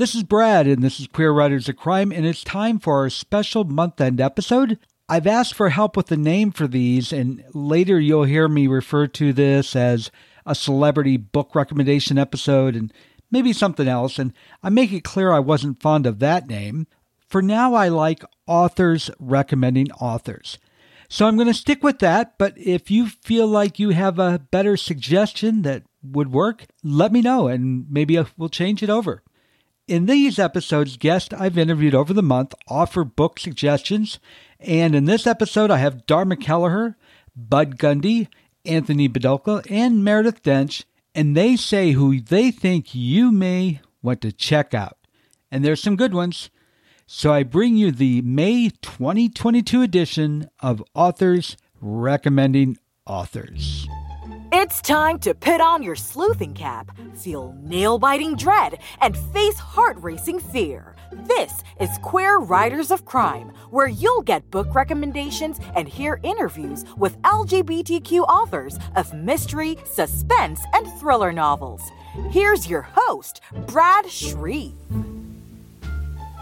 This 0.00 0.14
is 0.14 0.22
Brad, 0.22 0.66
and 0.66 0.82
this 0.82 0.98
is 0.98 1.08
Queer 1.08 1.30
Writers 1.30 1.68
of 1.68 1.76
Crime, 1.76 2.10
and 2.10 2.24
it's 2.24 2.42
time 2.42 2.78
for 2.78 3.00
our 3.00 3.10
special 3.10 3.64
month 3.64 4.00
end 4.00 4.18
episode. 4.18 4.78
I've 5.10 5.26
asked 5.26 5.52
for 5.52 5.68
help 5.68 5.94
with 5.94 6.06
the 6.06 6.16
name 6.16 6.52
for 6.52 6.66
these, 6.66 7.12
and 7.12 7.44
later 7.52 8.00
you'll 8.00 8.24
hear 8.24 8.48
me 8.48 8.66
refer 8.66 9.08
to 9.08 9.34
this 9.34 9.76
as 9.76 10.10
a 10.46 10.54
celebrity 10.54 11.18
book 11.18 11.54
recommendation 11.54 12.16
episode 12.16 12.76
and 12.76 12.90
maybe 13.30 13.52
something 13.52 13.86
else, 13.86 14.18
and 14.18 14.32
I 14.62 14.70
make 14.70 14.90
it 14.90 15.04
clear 15.04 15.32
I 15.32 15.38
wasn't 15.38 15.82
fond 15.82 16.06
of 16.06 16.18
that 16.20 16.48
name. 16.48 16.86
For 17.28 17.42
now, 17.42 17.74
I 17.74 17.88
like 17.88 18.24
authors 18.46 19.10
recommending 19.18 19.92
authors. 19.92 20.56
So 21.10 21.26
I'm 21.26 21.36
going 21.36 21.46
to 21.46 21.52
stick 21.52 21.82
with 21.84 21.98
that, 21.98 22.38
but 22.38 22.56
if 22.56 22.90
you 22.90 23.08
feel 23.08 23.46
like 23.46 23.78
you 23.78 23.90
have 23.90 24.18
a 24.18 24.38
better 24.50 24.78
suggestion 24.78 25.60
that 25.60 25.82
would 26.02 26.32
work, 26.32 26.64
let 26.82 27.12
me 27.12 27.20
know 27.20 27.48
and 27.48 27.84
maybe 27.90 28.18
we'll 28.38 28.48
change 28.48 28.82
it 28.82 28.88
over. 28.88 29.22
In 29.90 30.06
these 30.06 30.38
episodes, 30.38 30.96
guests 30.96 31.34
I've 31.36 31.58
interviewed 31.58 31.96
over 31.96 32.12
the 32.12 32.22
month 32.22 32.54
offer 32.68 33.02
book 33.02 33.40
suggestions. 33.40 34.20
And 34.60 34.94
in 34.94 35.06
this 35.06 35.26
episode, 35.26 35.68
I 35.68 35.78
have 35.78 36.06
Dharma 36.06 36.36
Kelleher, 36.36 36.96
Bud 37.34 37.76
Gundy, 37.76 38.28
Anthony 38.64 39.08
Bidulka, 39.08 39.68
and 39.68 40.04
Meredith 40.04 40.44
Doench, 40.44 40.84
and 41.12 41.36
they 41.36 41.56
say 41.56 41.90
who 41.90 42.20
they 42.20 42.52
think 42.52 42.94
you 42.94 43.32
may 43.32 43.80
want 44.00 44.20
to 44.20 44.30
check 44.30 44.74
out. 44.74 44.96
And 45.50 45.64
there's 45.64 45.82
some 45.82 45.96
good 45.96 46.14
ones. 46.14 46.50
So 47.08 47.32
I 47.32 47.42
bring 47.42 47.76
you 47.76 47.90
the 47.90 48.22
May 48.22 48.70
2022 48.82 49.82
edition 49.82 50.48
of 50.60 50.84
Authors 50.94 51.56
Recommending 51.80 52.78
Authors. 53.06 53.88
It's 54.62 54.82
time 54.82 55.18
to 55.20 55.32
put 55.32 55.62
on 55.62 55.82
your 55.82 55.96
sleuthing 55.96 56.52
cap, 56.52 56.94
feel 57.14 57.56
nail 57.62 57.98
biting 57.98 58.36
dread, 58.36 58.76
and 59.00 59.16
face 59.16 59.58
heart 59.58 59.96
racing 60.00 60.38
fear. 60.38 60.94
This 61.24 61.62
is 61.80 61.88
Queer 62.02 62.40
Writers 62.40 62.90
of 62.90 63.06
Crime, 63.06 63.54
where 63.70 63.88
you'll 63.88 64.20
get 64.20 64.50
book 64.50 64.74
recommendations 64.74 65.60
and 65.74 65.88
hear 65.88 66.20
interviews 66.22 66.84
with 66.98 67.16
LGBTQ 67.22 68.28
authors 68.28 68.78
of 68.96 69.14
mystery, 69.14 69.78
suspense, 69.86 70.60
and 70.74 70.86
thriller 71.00 71.32
novels. 71.32 71.80
Here's 72.28 72.68
your 72.68 72.82
host, 72.82 73.40
Brad 73.66 74.10
Shreve. 74.10 74.74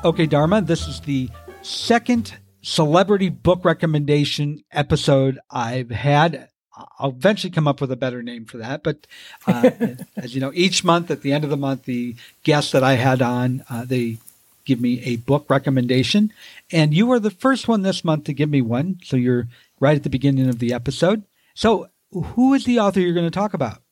Okay, 0.02 0.27
Dharma, 0.27 0.61
this 0.61 0.89
is 0.89 0.98
the 1.02 1.30
second 1.62 2.34
celebrity 2.62 3.28
book 3.28 3.64
recommendation 3.64 4.64
episode 4.72 5.39
I've 5.52 5.91
had 5.92 6.48
I'll 6.98 7.10
eventually 7.10 7.50
come 7.50 7.68
up 7.68 7.80
with 7.80 7.90
a 7.92 7.96
better 7.96 8.22
name 8.22 8.44
for 8.44 8.58
that. 8.58 8.82
But 8.82 9.06
uh, 9.46 9.70
as 10.16 10.34
you 10.34 10.40
know, 10.40 10.52
each 10.54 10.84
month 10.84 11.10
at 11.10 11.22
the 11.22 11.32
end 11.32 11.44
of 11.44 11.50
the 11.50 11.56
month, 11.56 11.84
the 11.84 12.14
guests 12.42 12.72
that 12.72 12.82
I 12.82 12.94
had 12.94 13.22
on, 13.22 13.64
uh, 13.70 13.84
they 13.84 14.18
give 14.64 14.80
me 14.80 15.02
a 15.04 15.16
book 15.16 15.46
recommendation. 15.48 16.32
And 16.70 16.94
you 16.94 17.10
are 17.12 17.18
the 17.18 17.30
first 17.30 17.68
one 17.68 17.82
this 17.82 18.04
month 18.04 18.24
to 18.24 18.32
give 18.32 18.50
me 18.50 18.62
one. 18.62 19.00
So 19.02 19.16
you're 19.16 19.48
right 19.80 19.96
at 19.96 20.02
the 20.02 20.10
beginning 20.10 20.48
of 20.48 20.58
the 20.58 20.72
episode. 20.72 21.24
So 21.54 21.88
who 22.12 22.54
is 22.54 22.64
the 22.64 22.78
author 22.78 23.00
you're 23.00 23.14
going 23.14 23.26
to 23.26 23.30
talk 23.30 23.54
about? 23.54 23.82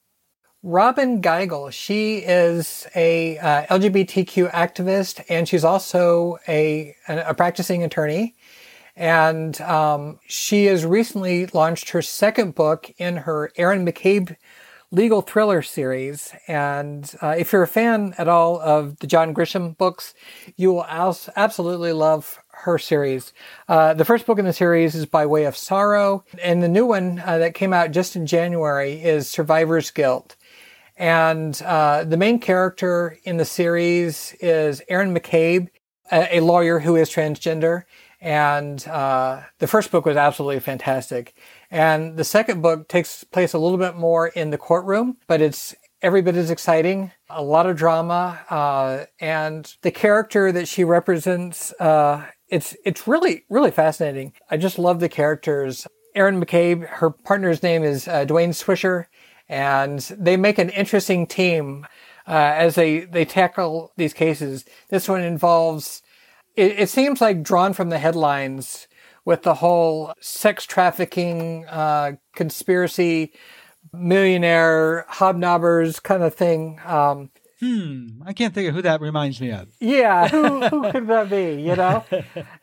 Robyn 0.63 1.23
Gigl. 1.23 1.71
She 1.73 2.19
is 2.19 2.87
a 2.95 3.39
uh, 3.39 3.67
LGBTQ 3.67 4.51
activist, 4.51 5.25
and 5.29 5.49
she's 5.49 5.65
also 5.65 6.39
a, 6.49 6.97
a 7.09 7.35
practicing 7.35 7.85
attorney. 7.85 8.35
And 8.97 9.61
um, 9.61 10.19
she 10.27 10.65
has 10.67 10.87
recently 10.87 11.47
launched 11.47 11.91
her 11.91 12.01
second 12.01 12.55
book 12.55 12.91
in 12.97 13.19
her 13.19 13.53
Erin 13.57 13.85
McCabe 13.85 14.37
legal 14.91 15.21
thriller 15.21 15.63
series. 15.63 16.33
And 16.49 17.13
uh, 17.21 17.35
if 17.39 17.53
you're 17.53 17.63
a 17.63 17.69
fan 17.69 18.15
at 18.17 18.29
all 18.29 18.59
of 18.61 18.99
the 19.01 19.07
John 19.07 19.35
Grisham 19.35 19.77
books, 19.77 20.15
you 20.57 20.73
will 20.73 20.85
als- 20.85 21.29
absolutely 21.37 21.93
love 21.93 22.39
her 22.49 22.79
series. 22.79 23.33
Uh, 23.69 23.95
the 23.95 24.05
first 24.05 24.25
book 24.25 24.39
in 24.39 24.45
the 24.45 24.53
series 24.53 24.95
is 24.95 25.05
By 25.05 25.27
Way 25.27 25.45
of 25.45 25.57
Sorrow, 25.57 26.25
and 26.43 26.63
the 26.63 26.69
new 26.69 26.87
one 26.87 27.23
uh, 27.25 27.39
that 27.39 27.55
came 27.55 27.75
out 27.75 27.91
just 27.91 28.17
in 28.17 28.27
January 28.27 28.95
is 29.03 29.29
Survivor's 29.29 29.91
Guilt. 29.91 30.37
And 30.97 31.61
uh, 31.63 32.05
the 32.05 32.17
main 32.17 32.39
character 32.39 33.19
in 33.25 33.37
the 33.37 33.45
series 33.45 34.35
is 34.41 34.81
Erin 34.89 35.15
McCabe, 35.15 35.69
a, 36.11 36.39
a 36.39 36.41
lawyer 36.41 36.79
who 36.79 36.97
is 36.97 37.11
transgender 37.11 37.83
and 38.27 38.85
uh, 38.89 39.41
the 39.61 39.69
first 39.69 39.93
book 39.93 40.05
was 40.05 40.17
absolutely 40.17 40.59
fantastic. 40.59 41.37
And 41.71 42.17
the 42.17 42.25
second 42.25 42.61
book 42.61 42.89
takes 42.89 43.23
place 43.23 43.53
a 43.53 43.59
little 43.59 43.79
bit 43.79 43.95
more 43.95 44.27
in 44.27 44.51
the 44.51 44.59
courtroom, 44.59 45.19
but 45.29 45.41
it's 45.41 45.77
every 46.03 46.23
bit 46.23 46.35
as 46.35 46.51
exciting. 46.51 47.13
A 47.31 47.41
lot 47.41 47.67
of 47.67 47.77
drama, 47.77 48.41
uh, 48.51 49.05
and 49.21 49.73
the 49.83 49.93
character 49.93 50.51
that 50.51 50.67
she 50.67 50.83
represents, 50.83 51.73
uh, 51.75 52.27
it's 52.49 52.77
it's 52.85 53.07
really 53.07 53.45
really 53.49 53.71
fascinating. 53.71 54.33
I 54.51 54.57
just 54.57 54.77
love 54.77 54.99
the 54.99 55.09
characters. 55.09 55.87
Erin 56.17 56.43
McCabe, 56.43 56.85
her 56.85 57.11
partner's 57.11 57.63
name 57.63 57.85
is 57.85 58.09
uh, 58.09 58.25
Duane 58.25 58.51
Swisher, 58.51 59.07
and 59.49 60.01
they 60.19 60.37
make 60.37 60.59
an 60.59 60.71
interesting 60.71 61.29
team 61.29 61.87
uh, 62.27 62.33
as 62.57 62.75
they 62.75 63.01
they 63.01 63.25
tackle 63.25 63.93
these 63.97 64.15
cases. 64.15 64.65
This 64.89 65.09
one 65.09 65.23
involves 65.23 66.03
it, 66.57 66.81
it 66.81 66.89
seems 66.89 67.21
like 67.21 67.43
drawn 67.43 67.73
from 67.73 67.91
the 67.91 67.99
headlines 67.99 68.89
with 69.25 69.43
the 69.43 69.55
whole 69.55 70.13
sex 70.21 70.65
trafficking 70.65 71.67
uh, 71.67 72.13
conspiracy, 72.35 73.33
millionaire 73.93 75.05
hobnobbers 75.09 76.03
kind 76.03 76.23
of 76.23 76.35
thing. 76.35 76.81
Um, 76.85 77.31
hmm, 77.61 78.23
I 78.25 78.33
can't 78.33 78.55
think 78.55 78.69
of 78.69 78.75
who 78.75 78.83
that 78.83 79.01
reminds 79.01 79.41
me 79.41 79.51
of. 79.51 79.69
Yeah, 79.81 80.29
who, 80.31 80.67
who 80.69 80.91
could 80.91 81.07
that 81.09 81.29
be? 81.29 81.61
You 81.61 81.77
know, 81.77 82.05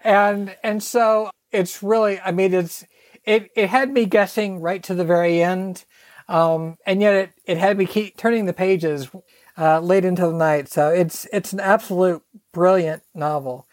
and 0.04 0.56
and 0.64 0.82
so 0.82 1.30
it's 1.52 1.84
really, 1.84 2.20
I 2.20 2.32
mean, 2.32 2.54
it's 2.54 2.84
it 3.26 3.52
it 3.56 3.70
had 3.70 3.92
me 3.92 4.06
guessing 4.06 4.60
right 4.60 4.82
to 4.84 4.96
the 4.96 5.06
very 5.06 5.44
end, 5.44 5.86
um, 6.28 6.78
and 6.86 7.02
yet 7.02 7.14
it 7.14 7.32
it 7.46 7.58
had 7.58 7.78
me 7.78 7.86
keep 7.86 8.18
turning 8.18 8.46
the 8.46 8.54
pages 8.54 9.10
uh, 9.58 9.80
late 9.80 10.06
into 10.06 10.26
the 10.26 10.34
night. 10.34 10.70
So 10.70 10.90
it's 10.90 11.28
it's 11.32 11.54
an 11.54 11.60
absolute 11.60 12.24
brilliant 12.54 13.04
novel. 13.14 13.68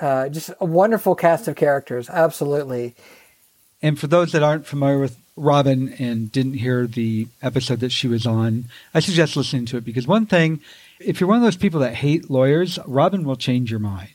Uh, 0.00 0.28
just 0.28 0.50
a 0.60 0.64
wonderful 0.64 1.14
cast 1.14 1.48
of 1.48 1.56
characters, 1.56 2.08
absolutely. 2.10 2.94
And 3.82 3.98
for 3.98 4.06
those 4.06 4.32
that 4.32 4.42
aren't 4.42 4.66
familiar 4.66 4.98
with 4.98 5.18
Robyn 5.36 5.94
and 5.98 6.30
didn't 6.32 6.54
hear 6.54 6.86
the 6.86 7.28
episode 7.42 7.80
that 7.80 7.92
she 7.92 8.08
was 8.08 8.26
on, 8.26 8.66
I 8.94 9.00
suggest 9.00 9.36
listening 9.36 9.66
to 9.66 9.76
it 9.76 9.84
because 9.84 10.06
one 10.06 10.26
thing, 10.26 10.60
if 11.00 11.20
you're 11.20 11.28
one 11.28 11.38
of 11.38 11.42
those 11.42 11.56
people 11.56 11.80
that 11.80 11.94
hate 11.94 12.30
lawyers, 12.30 12.78
Robyn 12.86 13.24
will 13.24 13.36
change 13.36 13.70
your 13.70 13.80
mind. 13.80 14.10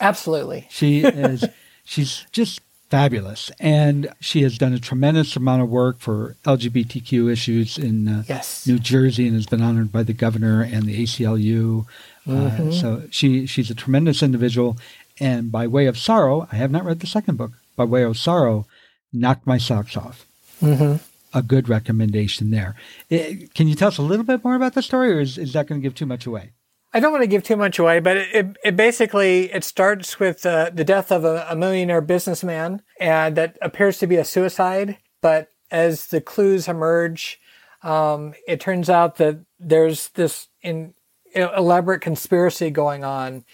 Absolutely. 0.00 0.66
She 0.70 1.04
is, 1.04 1.44
she's 1.84 2.26
just 2.32 2.60
fabulous. 2.92 3.50
And 3.58 4.12
she 4.20 4.42
has 4.42 4.58
done 4.58 4.74
a 4.74 4.78
tremendous 4.78 5.34
amount 5.34 5.62
of 5.62 5.70
work 5.70 5.98
for 5.98 6.36
LGBTQ 6.44 7.32
issues 7.32 7.78
in 7.78 8.06
uh, 8.06 8.22
yes. 8.28 8.66
New 8.66 8.78
Jersey 8.78 9.26
and 9.26 9.34
has 9.34 9.46
been 9.46 9.62
honored 9.62 9.90
by 9.90 10.02
the 10.02 10.12
governor 10.12 10.62
and 10.62 10.82
the 10.82 11.02
ACLU. 11.02 11.86
Uh, 12.26 12.30
mm-hmm. 12.30 12.68
Uh, 12.68 12.72
so 12.72 13.02
she, 13.10 13.46
she's 13.46 13.70
a 13.70 13.74
tremendous 13.74 14.22
individual. 14.22 14.76
And 15.20 15.52
by 15.52 15.66
way 15.66 15.86
of 15.86 15.98
sorrow, 15.98 16.48
I 16.50 16.56
have 16.56 16.70
not 16.70 16.84
read 16.84 17.00
the 17.00 17.06
second 17.06 17.36
book. 17.36 17.52
By 17.76 17.84
way 17.84 18.02
of 18.02 18.16
sorrow, 18.16 18.66
knocked 19.12 19.46
my 19.46 19.58
socks 19.58 19.96
off. 19.96 20.26
Mm-hmm. 20.60 20.96
A 21.34 21.42
good 21.42 21.68
recommendation 21.68 22.50
there. 22.50 22.76
It, 23.08 23.20
eh, 23.20 23.46
can 23.54 23.68
you 23.68 23.74
tell 23.74 23.88
us 23.88 23.98
a 23.98 24.02
little 24.02 24.24
bit 24.24 24.44
more 24.44 24.54
about 24.54 24.74
the 24.74 24.82
story, 24.82 25.12
or 25.12 25.20
is, 25.20 25.38
is 25.38 25.52
that 25.54 25.66
going 25.66 25.80
to 25.80 25.82
give 25.82 25.94
too 25.94 26.06
much 26.06 26.26
away? 26.26 26.50
I 26.94 27.00
don't 27.00 27.12
want 27.12 27.22
to 27.22 27.28
give 27.28 27.42
too 27.42 27.56
much 27.56 27.78
away, 27.78 28.00
but 28.00 28.18
it, 28.18 28.34
it, 28.34 28.56
it 28.64 28.76
basically 28.76 29.50
it 29.52 29.64
starts 29.64 30.20
with 30.20 30.44
uh, 30.44 30.70
the 30.72 30.84
death 30.84 31.10
of 31.10 31.24
a, 31.24 31.46
a, 31.48 31.56
millionaire 31.56 32.02
businessman, 32.02 32.82
and 33.00 33.34
that 33.36 33.56
appears 33.62 33.98
to 33.98 34.06
be 34.06 34.16
a 34.16 34.24
suicide. 34.24 34.98
But 35.22 35.48
as 35.70 36.08
the 36.08 36.20
clues 36.20 36.68
emerge, 36.68 37.40
um, 37.82 38.34
it 38.46 38.60
turns 38.60 38.90
out 38.90 39.16
that 39.16 39.38
there's 39.58 40.10
this 40.10 40.48
in, 40.60 40.92
elaborate 41.34 42.02
conspiracy 42.02 42.70
going 42.70 43.04
on, 43.04 43.44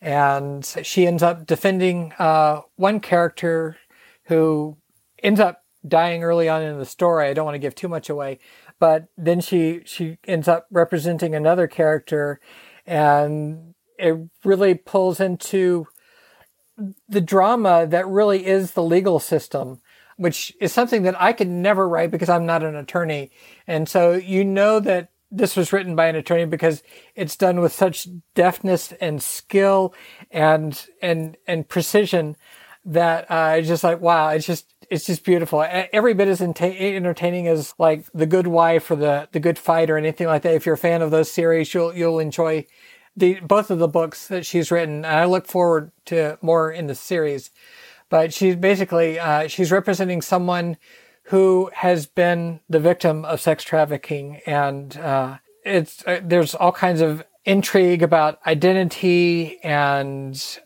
and 0.00 0.64
she 0.82 1.06
ends 1.06 1.22
up 1.22 1.46
defending 1.46 2.12
uh, 2.18 2.60
one 2.76 3.00
character 3.00 3.76
who 4.24 4.76
ends 5.22 5.40
up 5.40 5.64
dying 5.86 6.22
early 6.22 6.48
on 6.48 6.62
in 6.62 6.78
the 6.78 6.86
story. 6.86 7.28
I 7.28 7.32
don't 7.32 7.44
want 7.44 7.54
to 7.54 7.60
give 7.60 7.74
too 7.74 7.88
much 7.88 8.08
away, 8.08 8.38
but 8.78 9.06
then 9.16 9.40
she 9.40 9.82
she 9.84 10.18
ends 10.26 10.48
up 10.48 10.66
representing 10.70 11.34
another 11.34 11.66
character, 11.66 12.40
and 12.86 13.74
it 13.98 14.16
really 14.44 14.74
pulls 14.74 15.20
into 15.20 15.86
the 17.08 17.20
drama 17.20 17.86
that 17.86 18.06
really 18.06 18.44
is 18.44 18.72
the 18.72 18.82
legal 18.82 19.18
system, 19.18 19.80
which 20.16 20.54
is 20.60 20.72
something 20.72 21.02
that 21.04 21.20
I 21.20 21.32
could 21.32 21.48
never 21.48 21.88
write 21.88 22.10
because 22.10 22.28
I'm 22.28 22.46
not 22.46 22.62
an 22.62 22.76
attorney, 22.76 23.30
and 23.66 23.88
so 23.88 24.12
you 24.12 24.44
know 24.44 24.80
that 24.80 25.10
this 25.36 25.56
was 25.56 25.72
written 25.72 25.94
by 25.94 26.06
an 26.06 26.16
attorney 26.16 26.46
because 26.46 26.82
it's 27.14 27.36
done 27.36 27.60
with 27.60 27.72
such 27.72 28.08
deftness 28.34 28.92
and 29.00 29.22
skill 29.22 29.94
and 30.30 30.86
and 31.02 31.36
and 31.46 31.68
precision 31.68 32.36
that 32.84 33.30
uh, 33.30 33.56
it's 33.58 33.68
just 33.68 33.84
like 33.84 34.00
wow, 34.00 34.28
it's 34.28 34.46
just 34.46 34.72
it's 34.90 35.06
just 35.06 35.24
beautiful. 35.24 35.64
Every 35.92 36.14
bit 36.14 36.28
as 36.28 36.40
entertaining 36.40 37.48
as 37.48 37.74
like 37.78 38.06
The 38.14 38.26
Good 38.26 38.46
Wife 38.46 38.90
or 38.90 38.96
the 38.96 39.28
The 39.32 39.40
Good 39.40 39.58
Fight 39.58 39.90
or 39.90 39.96
anything 39.96 40.26
like 40.26 40.42
that. 40.42 40.54
If 40.54 40.66
you're 40.66 40.76
a 40.76 40.78
fan 40.78 41.02
of 41.02 41.10
those 41.10 41.30
series, 41.30 41.72
you'll 41.74 41.94
you'll 41.94 42.18
enjoy 42.18 42.66
the 43.16 43.40
both 43.40 43.70
of 43.70 43.78
the 43.78 43.88
books 43.88 44.28
that 44.28 44.46
she's 44.46 44.70
written. 44.70 45.04
And 45.04 45.06
I 45.06 45.24
look 45.24 45.46
forward 45.46 45.90
to 46.06 46.38
more 46.42 46.70
in 46.70 46.86
the 46.86 46.94
series. 46.94 47.50
But 48.08 48.32
she's 48.32 48.54
basically 48.54 49.18
uh, 49.18 49.48
she's 49.48 49.72
representing 49.72 50.22
someone 50.22 50.76
who 51.28 51.70
has 51.74 52.06
been 52.06 52.60
the 52.68 52.80
victim 52.80 53.24
of 53.24 53.40
sex 53.40 53.64
trafficking, 53.64 54.40
and 54.46 54.96
uh, 54.96 55.38
it's 55.64 56.06
uh, 56.06 56.20
there's 56.22 56.54
all 56.54 56.72
kinds 56.72 57.00
of 57.00 57.24
intrigue 57.44 58.02
about 58.02 58.38
identity 58.46 59.58
and 59.62 60.58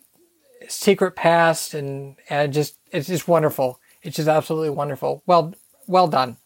secret 0.67 1.15
past, 1.15 1.73
and 1.73 2.15
and 2.29 2.53
just 2.53 2.77
it's 2.91 3.07
just 3.07 3.27
wonderful. 3.27 3.79
It's 4.03 4.17
just 4.17 4.27
absolutely 4.27 4.69
wonderful. 4.69 5.23
Well, 5.25 5.53
well 5.87 6.07
done. 6.07 6.37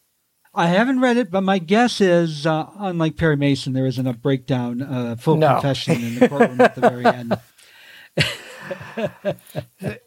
I 0.54 0.68
haven't 0.68 1.00
read 1.00 1.18
it, 1.18 1.30
but 1.30 1.42
my 1.42 1.58
guess 1.58 2.00
is, 2.00 2.46
uh, 2.46 2.70
unlike 2.78 3.18
Perry 3.18 3.36
Mason, 3.36 3.74
there 3.74 3.84
isn't 3.84 4.06
a 4.06 4.14
breakdown, 4.14 4.80
uh, 4.80 5.16
full 5.16 5.36
no. 5.36 5.52
confession 5.52 5.96
in 6.02 6.18
the 6.18 6.28
courtroom 6.28 6.60
at 6.62 6.74
the 6.74 6.80
very 6.80 7.04
end. 7.04 7.38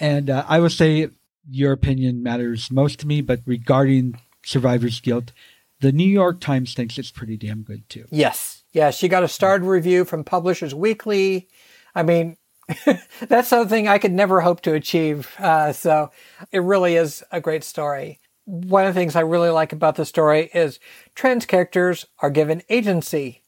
and 0.00 0.30
uh, 0.30 0.44
I 0.48 0.58
would 0.58 0.72
say 0.72 1.10
your 1.48 1.72
opinion 1.72 2.22
matters 2.22 2.70
most 2.70 3.00
to 3.00 3.06
me, 3.06 3.20
but 3.20 3.40
regarding 3.46 4.20
survivor's 4.44 5.00
guilt, 5.00 5.32
the 5.80 5.92
New 5.92 6.08
York 6.08 6.40
Times 6.40 6.74
thinks 6.74 6.98
it's 6.98 7.10
pretty 7.10 7.36
damn 7.36 7.62
good 7.62 7.88
too. 7.88 8.06
Yes. 8.10 8.62
Yeah, 8.72 8.90
she 8.90 9.08
got 9.08 9.22
a 9.22 9.28
starred 9.28 9.64
review 9.64 10.04
from 10.04 10.24
Publishers 10.24 10.74
Weekly. 10.74 11.48
I 11.94 12.02
mean, 12.02 12.36
that's 13.20 13.48
something 13.48 13.86
I 13.86 13.98
could 13.98 14.12
never 14.12 14.40
hope 14.40 14.62
to 14.62 14.74
achieve. 14.74 15.34
Uh, 15.38 15.72
so 15.72 16.10
it 16.50 16.60
really 16.60 16.96
is 16.96 17.22
a 17.30 17.40
great 17.40 17.62
story 17.62 18.20
one 18.44 18.86
of 18.86 18.94
the 18.94 19.00
things 19.00 19.16
I 19.16 19.20
really 19.20 19.50
like 19.50 19.72
about 19.72 19.96
the 19.96 20.04
story 20.04 20.50
is 20.54 20.78
trans 21.14 21.46
characters 21.46 22.06
are 22.20 22.30
given 22.30 22.62
agency, 22.68 23.42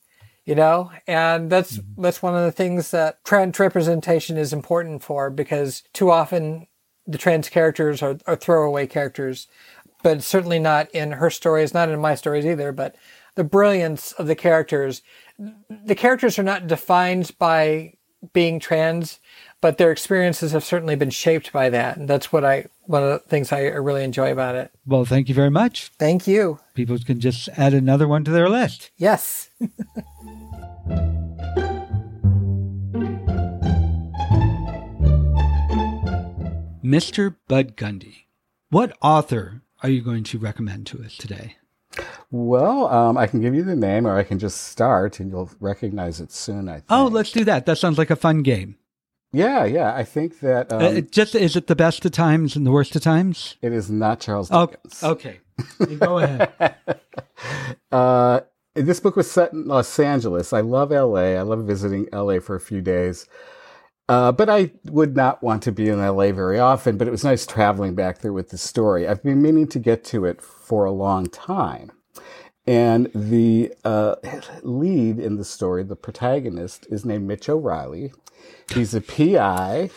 you 0.45 0.55
know, 0.55 0.91
and 1.07 1.51
that's 1.51 1.79
mm-hmm. 1.79 2.03
that's 2.03 2.23
one 2.23 2.35
of 2.35 2.45
the 2.45 2.53
things 2.53 2.91
that 2.91 3.23
trans 3.25 3.59
representation 3.59 4.37
is 4.37 4.53
important 4.53 5.03
for 5.03 5.31
because 5.31 5.83
too 5.93 6.11
often 6.11 6.67
the 7.07 7.19
trans 7.19 7.49
characters 7.49 8.03
are, 8.03 8.19
are 8.27 8.37
throwaway 8.37 8.87
characters, 8.87 9.49
but 10.03 10.23
certainly 10.23 10.59
not 10.59 10.91
in 10.91 11.13
her 11.13 11.31
stories, 11.31 11.75
not 11.75 11.89
in 11.89 12.01
my 12.01 12.15
stories 12.15 12.47
either. 12.47 12.73
But 12.73 12.97
the 13.35 13.45
brilliance 13.45 14.13
of 14.13 14.27
the 14.27 14.35
characters, 14.35 15.03
the 15.85 15.95
characters 15.95 16.39
are 16.39 16.45
not 16.45 16.67
defined 16.67 17.33
by 17.39 17.95
being 18.33 18.59
trans 18.59 19.21
but 19.61 19.79
their 19.79 19.91
experiences 19.91 20.53
have 20.53 20.65
certainly 20.65 20.97
been 20.97 21.11
shaped 21.11 21.53
by 21.53 21.71
that. 21.71 21.97
And 21.97 22.09
that's 22.09 22.33
what 22.33 22.45
I, 22.45 22.67
one 22.85 23.03
of 23.03 23.11
the 23.11 23.19
things 23.19 23.53
I 23.53 23.63
really 23.63 24.05
enjoy 24.05 24.31
about 24.31 24.55
it. 24.55 24.71
Well, 24.87 25.05
thank 25.05 25.29
you 25.29 25.35
very 25.35 25.51
much. 25.51 25.91
Thank 25.99 26.27
you. 26.27 26.61
People 26.75 26.99
can 26.99 27.21
just 27.21 27.49
add 27.57 27.75
another 27.75 28.07
one 28.07 28.25
to 28.25 28.31
their 28.31 28.49
list. 28.49 28.91
Yes. 28.97 29.51
Mr. 36.87 37.35
Bud 37.49 37.77
Gundy, 37.77 38.27
what 38.71 38.97
author 39.03 39.63
are 39.83 39.89
you 39.89 40.01
going 40.01 40.23
to 40.23 40.39
recommend 40.39 40.87
to 40.87 41.03
us 41.03 41.17
today? 41.17 41.57
Well, 42.31 42.87
um, 42.87 43.19
I 43.19 43.27
can 43.27 43.41
give 43.41 43.57
you 43.57 43.65
the 43.65 43.75
name, 43.75 44.07
or 44.07 44.17
I 44.17 44.23
can 44.23 44.39
just 44.39 44.69
start, 44.69 45.19
and 45.19 45.29
you'll 45.29 45.51
recognize 45.59 46.21
it 46.21 46.31
soon. 46.31 46.69
I 46.69 46.75
think. 46.75 46.85
Oh, 46.89 47.07
let's 47.07 47.33
do 47.33 47.43
that. 47.43 47.67
That 47.67 47.79
sounds 47.79 47.99
like 47.99 48.11
a 48.11 48.15
fun 48.15 48.43
game. 48.43 48.77
Yeah, 49.33 49.65
yeah. 49.65 49.97
I 49.97 50.05
think 50.05 50.39
that 50.41 50.73
uh, 50.73 50.77
um, 50.77 50.97
uh, 50.99 51.01
just 51.01 51.35
is 51.35 51.57
it 51.57 51.67
the 51.67 51.75
best 51.75 52.05
of 52.05 52.13
times 52.13 52.55
and 52.55 52.65
the 52.65 52.71
worst 52.71 52.95
of 52.95 53.03
times? 53.03 53.57
It 53.63 53.73
is 53.73 53.91
not 53.91 54.21
Charles 54.21 54.49
Dickens. 54.49 55.03
Okay, 55.03 55.41
okay. 55.81 55.97
go 55.97 56.19
ahead. 56.19 56.77
uh, 57.91 58.43
this 58.75 59.01
book 59.01 59.17
was 59.17 59.29
set 59.29 59.53
in 59.53 59.67
Los 59.67 59.99
Angeles. 59.99 60.53
I 60.53 60.61
love 60.61 60.93
L.A. 60.93 61.37
I 61.37 61.43
love 61.43 61.65
visiting 61.65 62.09
L.A. 62.13 62.41
for 62.41 62.55
a 62.55 62.61
few 62.61 62.81
days. 62.81 63.27
Uh, 64.09 64.31
but 64.31 64.49
I 64.49 64.71
would 64.85 65.17
not 65.17 65.43
want 65.43 65.63
to 65.65 65.73
be 65.73 65.89
in 65.89 65.99
LA 65.99 66.31
very 66.31 66.61
often, 66.61 66.97
but 66.97 67.09
it 67.09 67.11
was 67.11 67.25
nice 67.25 67.45
traveling 67.45 67.95
back 67.95 68.21
there 68.21 68.33
with 68.33 68.51
the 68.51 68.59
story. 68.59 69.07
I've 69.07 69.23
been 69.23 69.43
meaning 69.43 69.67
to 69.69 69.79
get 69.79 70.05
to 70.05 70.25
it 70.25 70.41
for 70.41 70.85
a 70.85 70.93
long 70.93 71.27
time. 71.27 71.91
And 72.67 73.11
the 73.15 73.73
uh, 73.85 74.17
lead 74.63 75.19
in 75.19 75.37
the 75.37 75.45
story, 75.45 75.83
the 75.83 75.97
protagonist, 75.97 76.87
is 76.91 77.05
named 77.05 77.27
Mitch 77.27 77.49
O'Reilly. 77.49 78.13
He's 78.73 78.95
a 78.95 79.01
PI, 79.01 79.91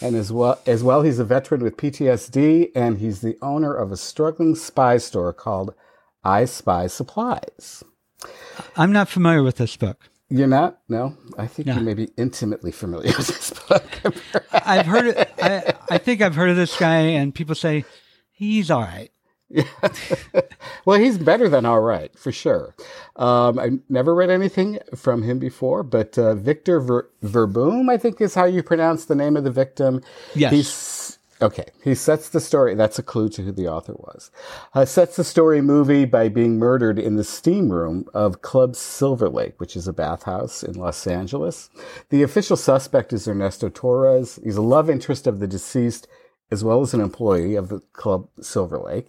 and 0.00 0.16
as 0.16 0.32
well 0.32 0.60
as 0.66 0.84
well, 0.84 1.02
he's 1.02 1.18
a 1.18 1.24
veteran 1.24 1.62
with 1.62 1.76
PTSD, 1.76 2.70
and 2.74 2.98
he's 2.98 3.20
the 3.20 3.36
owner 3.42 3.74
of 3.74 3.90
a 3.90 3.96
struggling 3.96 4.54
spy 4.54 4.98
store 4.98 5.32
called 5.32 5.74
I 6.22 6.44
Spy 6.44 6.86
Supplies. 6.86 7.82
I'm 8.76 8.92
not 8.92 9.08
familiar 9.08 9.42
with 9.42 9.56
this 9.56 9.76
book. 9.76 10.08
You're 10.30 10.46
not? 10.46 10.80
No, 10.88 11.16
I 11.38 11.46
think 11.46 11.68
no. 11.68 11.76
you 11.76 11.80
may 11.80 11.94
be 11.94 12.10
intimately 12.16 12.70
familiar 12.70 13.12
with 13.16 13.28
this 13.28 13.50
book. 13.66 14.44
I've 14.52 14.86
heard 14.86 15.06
it. 15.06 15.32
I, 15.42 15.74
I 15.88 15.98
think 15.98 16.20
I've 16.20 16.34
heard 16.34 16.50
of 16.50 16.56
this 16.56 16.78
guy, 16.78 16.98
and 16.98 17.34
people 17.34 17.54
say 17.54 17.84
he's 18.30 18.70
all 18.70 18.82
right. 18.82 19.10
Yeah. 19.48 19.64
well, 20.84 21.00
he's 21.00 21.16
better 21.16 21.48
than 21.48 21.64
all 21.64 21.80
right, 21.80 22.16
for 22.18 22.30
sure. 22.30 22.74
Um, 23.16 23.58
I 23.58 23.70
never 23.88 24.14
read 24.14 24.28
anything 24.28 24.78
from 24.94 25.22
him 25.22 25.38
before, 25.38 25.82
but 25.82 26.18
uh, 26.18 26.34
Victor 26.34 26.80
Ver- 26.80 27.08
Verboom, 27.24 27.90
I 27.90 27.96
think 27.96 28.20
is 28.20 28.34
how 28.34 28.44
you 28.44 28.62
pronounce 28.62 29.06
the 29.06 29.14
name 29.14 29.36
of 29.36 29.44
the 29.44 29.50
victim. 29.50 30.02
Yes. 30.34 30.52
He's, 30.52 31.17
okay. 31.40 31.66
He 31.82 31.94
sets 31.94 32.28
the 32.28 32.40
story. 32.40 32.74
That's 32.74 32.98
a 32.98 33.02
clue 33.02 33.28
to 33.30 33.42
who 33.42 33.52
the 33.52 33.68
author 33.68 33.94
was. 33.94 34.30
Uh, 34.74 34.84
sets 34.84 35.16
the 35.16 35.24
story 35.24 35.60
movie 35.60 36.04
by 36.04 36.28
being 36.28 36.58
murdered 36.58 36.98
in 36.98 37.16
the 37.16 37.24
steam 37.24 37.70
room 37.70 38.08
of 38.14 38.42
Club 38.42 38.76
Silver 38.76 39.28
Lake, 39.28 39.60
which 39.60 39.76
is 39.76 39.88
a 39.88 39.92
bathhouse 39.92 40.62
in 40.62 40.74
Los 40.74 41.06
Angeles. 41.06 41.70
The 42.10 42.22
official 42.22 42.56
suspect 42.56 43.12
is 43.12 43.28
Ernesto 43.28 43.68
Torres. 43.68 44.38
He's 44.42 44.56
a 44.56 44.62
love 44.62 44.90
interest 44.90 45.26
of 45.26 45.40
the 45.40 45.46
deceased 45.46 46.08
as 46.50 46.64
well 46.64 46.80
as 46.80 46.94
an 46.94 47.00
employee 47.00 47.54
of 47.54 47.68
the 47.68 47.80
club 47.92 48.28
Silver 48.40 48.78
Lake. 48.78 49.08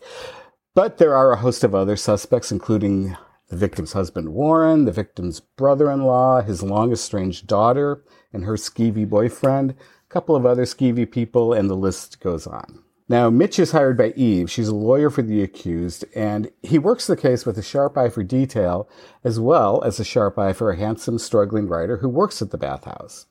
But 0.75 0.97
there 0.97 1.15
are 1.15 1.31
a 1.31 1.37
host 1.37 1.63
of 1.63 1.73
other 1.73 1.95
suspects, 1.95 2.51
including 2.51 3.17
the 3.49 3.57
victim's 3.57 3.93
husband 3.93 4.29
Warren, 4.29 4.85
the 4.85 4.91
victim's 4.91 5.39
brother 5.39 5.91
in 5.91 6.03
law, 6.03 6.41
his 6.41 6.63
long 6.63 6.91
estranged 6.91 7.47
daughter, 7.47 8.03
and 8.31 8.45
her 8.45 8.55
skeevy 8.55 9.07
boyfriend, 9.07 9.71
a 9.71 10.13
couple 10.13 10.35
of 10.35 10.45
other 10.45 10.63
skeevy 10.63 11.09
people, 11.09 11.53
and 11.53 11.69
the 11.69 11.75
list 11.75 12.19
goes 12.19 12.47
on. 12.47 12.83
Now, 13.09 13.31
Mitch 13.31 13.57
is 13.57 13.71
hired 13.71 13.97
by 13.97 14.13
Eve. 14.15 14.51
She's 14.51 14.67
a 14.67 14.75
lawyer 14.75 15.09
for 15.09 15.23
the 15.23 15.41
accused, 15.41 16.05
and 16.13 16.51
he 16.61 16.77
works 16.77 17.07
the 17.07 17.17
case 17.17 17.43
with 17.43 17.57
a 17.57 17.63
sharp 17.63 17.97
eye 17.97 18.09
for 18.09 18.21
detail, 18.21 18.87
as 19.23 19.39
well 19.39 19.81
as 19.83 19.99
a 19.99 20.03
sharp 20.03 20.37
eye 20.37 20.53
for 20.53 20.69
a 20.69 20.77
handsome, 20.77 21.17
struggling 21.17 21.67
writer 21.67 21.97
who 21.97 22.07
works 22.07 22.39
at 22.39 22.51
the 22.51 22.57
bathhouse. 22.57 23.25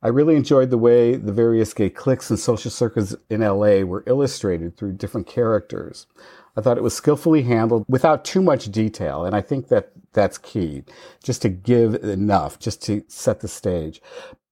I 0.00 0.08
really 0.08 0.36
enjoyed 0.36 0.70
the 0.70 0.78
way 0.78 1.16
the 1.16 1.32
various 1.32 1.74
gay 1.74 1.90
cliques 1.90 2.30
and 2.30 2.38
social 2.38 2.70
circles 2.70 3.16
in 3.28 3.40
LA 3.40 3.80
were 3.80 4.04
illustrated 4.06 4.76
through 4.76 4.92
different 4.92 5.26
characters. 5.26 6.06
I 6.56 6.60
thought 6.60 6.78
it 6.78 6.82
was 6.82 6.94
skillfully 6.94 7.42
handled 7.42 7.84
without 7.88 8.24
too 8.24 8.42
much 8.42 8.70
detail, 8.70 9.24
and 9.24 9.34
I 9.34 9.40
think 9.40 9.68
that 9.68 9.92
that's 10.12 10.38
key, 10.38 10.82
just 11.22 11.42
to 11.42 11.48
give 11.48 11.94
enough, 11.94 12.58
just 12.58 12.82
to 12.84 13.04
set 13.08 13.40
the 13.40 13.48
stage. 13.48 14.02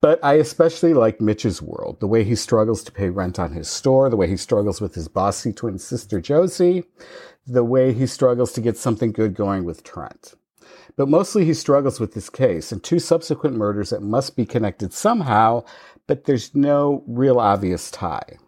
But 0.00 0.22
I 0.22 0.34
especially 0.34 0.94
like 0.94 1.20
Mitch's 1.20 1.60
world, 1.60 1.98
the 1.98 2.06
way 2.06 2.22
he 2.22 2.36
struggles 2.36 2.84
to 2.84 2.92
pay 2.92 3.10
rent 3.10 3.38
on 3.38 3.52
his 3.52 3.68
store, 3.68 4.08
the 4.08 4.16
way 4.16 4.28
he 4.28 4.36
struggles 4.36 4.80
with 4.80 4.94
his 4.94 5.08
bossy 5.08 5.52
twin 5.52 5.78
sister 5.78 6.20
Josie, 6.20 6.84
the 7.46 7.64
way 7.64 7.92
he 7.92 8.06
struggles 8.06 8.52
to 8.52 8.60
get 8.60 8.76
something 8.76 9.10
good 9.10 9.34
going 9.34 9.64
with 9.64 9.82
Trent. 9.82 10.34
But 10.96 11.08
mostly 11.08 11.44
he 11.44 11.54
struggles 11.54 11.98
with 11.98 12.14
this 12.14 12.30
case 12.30 12.70
and 12.70 12.82
two 12.82 12.98
subsequent 12.98 13.56
murders 13.56 13.90
that 13.90 14.02
must 14.02 14.36
be 14.36 14.46
connected 14.46 14.92
somehow, 14.92 15.64
but 16.06 16.24
there's 16.24 16.54
no 16.54 17.02
real 17.06 17.40
obvious 17.40 17.90
tie. 17.90 18.38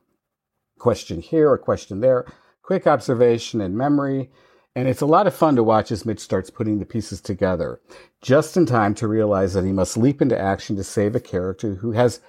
Question 0.78 1.20
here, 1.20 1.52
a 1.52 1.58
question 1.58 2.00
there, 2.00 2.26
quick 2.70 2.86
observation 2.86 3.60
and 3.60 3.76
memory. 3.76 4.30
And 4.76 4.86
it's 4.86 5.00
a 5.00 5.06
lot 5.06 5.26
of 5.26 5.34
fun 5.34 5.56
to 5.56 5.64
watch 5.64 5.90
as 5.90 6.06
Mitch 6.06 6.20
starts 6.20 6.50
putting 6.50 6.78
the 6.78 6.86
pieces 6.86 7.20
together, 7.20 7.80
just 8.22 8.56
in 8.56 8.64
time 8.64 8.94
to 8.94 9.08
realize 9.08 9.54
that 9.54 9.64
he 9.64 9.72
must 9.72 9.96
leap 9.96 10.22
into 10.22 10.38
action 10.38 10.76
to 10.76 10.84
save 10.84 11.16
a 11.16 11.20
character 11.20 11.74
who 11.74 11.90
has 11.90 12.20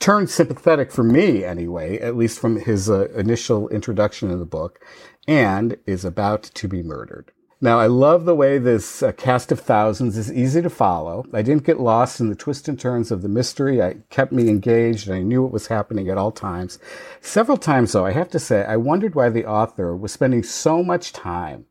turned 0.00 0.30
sympathetic 0.30 0.90
for 0.90 1.04
me 1.04 1.44
anyway, 1.44 1.98
at 1.98 2.16
least 2.16 2.38
from 2.38 2.58
his 2.58 2.88
uh, 2.88 3.08
initial 3.08 3.68
introduction 3.68 4.30
in 4.30 4.38
the 4.38 4.46
book, 4.46 4.80
and 5.28 5.76
is 5.84 6.06
about 6.06 6.42
to 6.42 6.66
be 6.66 6.82
murdered. 6.82 7.30
Now, 7.64 7.78
I 7.78 7.86
love 7.86 8.24
the 8.24 8.34
way 8.34 8.58
this 8.58 9.04
uh, 9.04 9.12
cast 9.12 9.52
of 9.52 9.60
thousands 9.60 10.18
is 10.18 10.32
easy 10.32 10.60
to 10.62 10.68
follow. 10.68 11.24
I 11.32 11.42
didn't 11.42 11.62
get 11.62 11.78
lost 11.78 12.18
in 12.18 12.28
the 12.28 12.34
twists 12.34 12.66
and 12.66 12.78
turns 12.78 13.12
of 13.12 13.22
the 13.22 13.28
mystery. 13.28 13.80
I 13.80 13.98
kept 14.10 14.32
me 14.32 14.48
engaged 14.48 15.06
and 15.06 15.16
I 15.16 15.22
knew 15.22 15.44
what 15.44 15.52
was 15.52 15.68
happening 15.68 16.08
at 16.08 16.18
all 16.18 16.32
times. 16.32 16.80
Several 17.20 17.56
times, 17.56 17.92
though, 17.92 18.04
I 18.04 18.10
have 18.10 18.30
to 18.30 18.40
say, 18.40 18.64
I 18.64 18.76
wondered 18.78 19.14
why 19.14 19.28
the 19.28 19.46
author 19.46 19.96
was 19.96 20.10
spending 20.10 20.42
so 20.42 20.82
much 20.82 21.12
time 21.12 21.66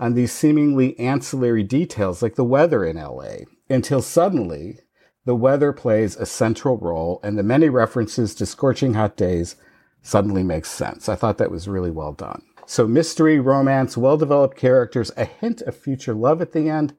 on 0.00 0.14
these 0.14 0.32
seemingly 0.32 0.98
ancillary 0.98 1.62
details 1.62 2.20
like 2.20 2.34
the 2.34 2.42
weather 2.42 2.84
in 2.84 2.96
LA 2.96 3.44
until 3.70 4.02
suddenly 4.02 4.80
the 5.24 5.36
weather 5.36 5.72
plays 5.72 6.16
a 6.16 6.26
central 6.26 6.78
role 6.78 7.20
and 7.22 7.38
the 7.38 7.44
many 7.44 7.68
references 7.68 8.34
to 8.34 8.44
scorching 8.44 8.94
hot 8.94 9.16
days 9.16 9.54
suddenly 10.02 10.42
makes 10.42 10.68
sense. 10.68 11.08
I 11.08 11.14
thought 11.14 11.38
that 11.38 11.52
was 11.52 11.68
really 11.68 11.92
well 11.92 12.12
done. 12.12 12.42
So 12.70 12.86
mystery, 12.86 13.40
romance, 13.40 13.96
well-developed 13.96 14.54
characters, 14.54 15.10
a 15.16 15.24
hint 15.24 15.62
of 15.62 15.74
future 15.74 16.12
love 16.12 16.42
at 16.42 16.52
the 16.52 16.68
end, 16.68 16.94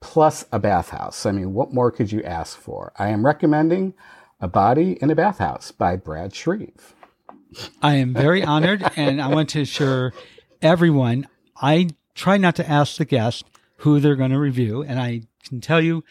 plus 0.00 0.44
a 0.50 0.58
bathhouse. 0.58 1.24
I 1.24 1.30
mean, 1.30 1.54
what 1.54 1.72
more 1.72 1.92
could 1.92 2.10
you 2.10 2.24
ask 2.24 2.58
for? 2.58 2.92
I 2.98 3.10
am 3.10 3.24
recommending 3.24 3.94
A 4.40 4.48
Body 4.48 4.98
in 5.00 5.12
a 5.12 5.14
Bathhouse 5.14 5.70
by 5.70 5.94
Brad 5.94 6.34
Shreve. 6.34 6.94
I 7.80 7.94
am 7.94 8.12
very 8.12 8.42
honored, 8.42 8.82
and 8.96 9.22
I 9.22 9.28
want 9.28 9.48
to 9.50 9.60
assure 9.60 10.12
everyone 10.60 11.28
I 11.56 11.90
try 12.16 12.36
not 12.36 12.56
to 12.56 12.68
ask 12.68 12.96
the 12.96 13.04
guest 13.04 13.44
who 13.76 14.00
they're 14.00 14.16
going 14.16 14.32
to 14.32 14.40
review, 14.40 14.82
and 14.82 14.98
I 14.98 15.22
can 15.48 15.60
tell 15.60 15.80
you, 15.80 16.02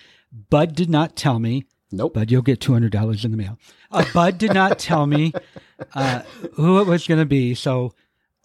Bud 0.50 0.74
did 0.74 0.90
not 0.90 1.18
tell 1.18 1.38
me. 1.38 1.66
Nope. 1.92 2.14
Bud, 2.14 2.32
you'll 2.32 2.44
get 2.44 2.62
two 2.62 2.72
hundred 2.72 2.94
dollars 2.94 3.26
in 3.26 3.32
the 3.32 3.38
mail. 3.38 3.58
Uh, 3.92 4.06
Bud 4.14 4.38
did 4.38 4.54
not 4.54 4.80
tell 4.80 5.06
me 5.06 5.34
uh, 5.94 6.22
who 6.54 6.80
it 6.80 6.88
was 6.88 7.06
going 7.06 7.20
to 7.20 7.26
be, 7.26 7.54
so 7.54 7.94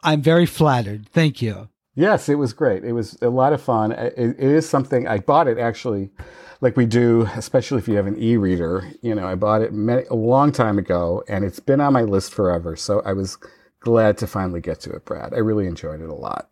I'm 0.06 0.22
very 0.22 0.46
flattered. 0.46 1.08
Thank 1.08 1.42
you. 1.42 1.68
Yes, 1.94 2.28
it 2.28 2.36
was 2.36 2.52
great. 2.52 2.84
It 2.84 2.92
was 2.92 3.18
a 3.22 3.30
lot 3.30 3.52
of 3.52 3.60
fun. 3.60 3.92
It, 3.92 4.14
it 4.16 4.38
is 4.38 4.68
something 4.68 5.08
I 5.08 5.18
bought 5.18 5.48
it 5.48 5.58
actually, 5.58 6.10
like 6.60 6.76
we 6.76 6.86
do, 6.86 7.28
especially 7.34 7.78
if 7.78 7.88
you 7.88 7.96
have 7.96 8.06
an 8.06 8.16
e-reader. 8.22 8.88
You 9.02 9.14
know, 9.14 9.26
I 9.26 9.34
bought 9.34 9.62
it 9.62 9.72
many, 9.72 10.04
a 10.10 10.14
long 10.14 10.52
time 10.52 10.78
ago, 10.78 11.24
and 11.28 11.44
it's 11.44 11.58
been 11.58 11.80
on 11.80 11.92
my 11.92 12.02
list 12.02 12.32
forever. 12.32 12.76
So 12.76 13.00
I 13.04 13.14
was 13.14 13.38
glad 13.80 14.18
to 14.18 14.26
finally 14.26 14.60
get 14.60 14.80
to 14.80 14.90
it, 14.90 15.04
Brad. 15.04 15.32
I 15.32 15.38
really 15.38 15.66
enjoyed 15.66 16.00
it 16.00 16.08
a 16.08 16.14
lot. 16.14 16.50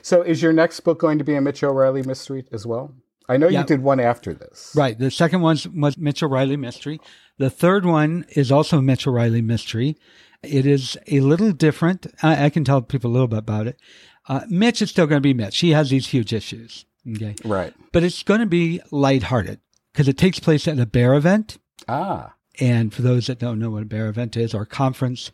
So, 0.00 0.22
is 0.22 0.42
your 0.42 0.52
next 0.52 0.80
book 0.80 1.00
going 1.00 1.18
to 1.18 1.24
be 1.24 1.34
a 1.34 1.40
Mitch 1.40 1.64
O'Reilly 1.64 2.02
mystery 2.02 2.46
as 2.52 2.64
well? 2.64 2.94
I 3.28 3.36
know 3.36 3.48
you 3.48 3.64
did 3.64 3.82
one 3.82 4.00
after 4.00 4.34
this. 4.34 4.72
Right. 4.76 4.98
The 4.98 5.10
second 5.10 5.40
one 5.40 5.56
was 5.74 5.96
Mitch 5.96 6.22
O'Reilly 6.22 6.56
Mystery. 6.56 7.00
The 7.38 7.50
third 7.50 7.86
one 7.86 8.26
is 8.30 8.52
also 8.52 8.78
a 8.78 8.82
Mitch 8.82 9.06
O'Reilly 9.06 9.42
Mystery. 9.42 9.96
It 10.42 10.66
is 10.66 10.98
a 11.06 11.20
little 11.20 11.52
different. 11.52 12.06
I, 12.22 12.46
I 12.46 12.50
can 12.50 12.64
tell 12.64 12.82
people 12.82 13.10
a 13.10 13.12
little 13.12 13.28
bit 13.28 13.38
about 13.38 13.66
it. 13.66 13.78
Uh, 14.28 14.42
Mitch 14.48 14.82
is 14.82 14.90
still 14.90 15.06
going 15.06 15.20
to 15.20 15.26
be 15.26 15.34
Mitch. 15.34 15.58
He 15.60 15.70
has 15.70 15.90
these 15.90 16.08
huge 16.08 16.32
issues. 16.32 16.84
Okay. 17.08 17.34
Right. 17.44 17.74
But 17.92 18.04
it's 18.04 18.22
going 18.22 18.40
to 18.40 18.46
be 18.46 18.80
lighthearted 18.90 19.60
because 19.92 20.08
it 20.08 20.18
takes 20.18 20.38
place 20.38 20.68
at 20.68 20.78
a 20.78 20.86
bear 20.86 21.14
event. 21.14 21.58
Ah. 21.88 22.34
And 22.60 22.92
for 22.92 23.02
those 23.02 23.26
that 23.26 23.38
don't 23.38 23.58
know 23.58 23.70
what 23.70 23.82
a 23.82 23.86
bear 23.86 24.08
event 24.08 24.36
is 24.36 24.54
or 24.54 24.66
conference, 24.66 25.32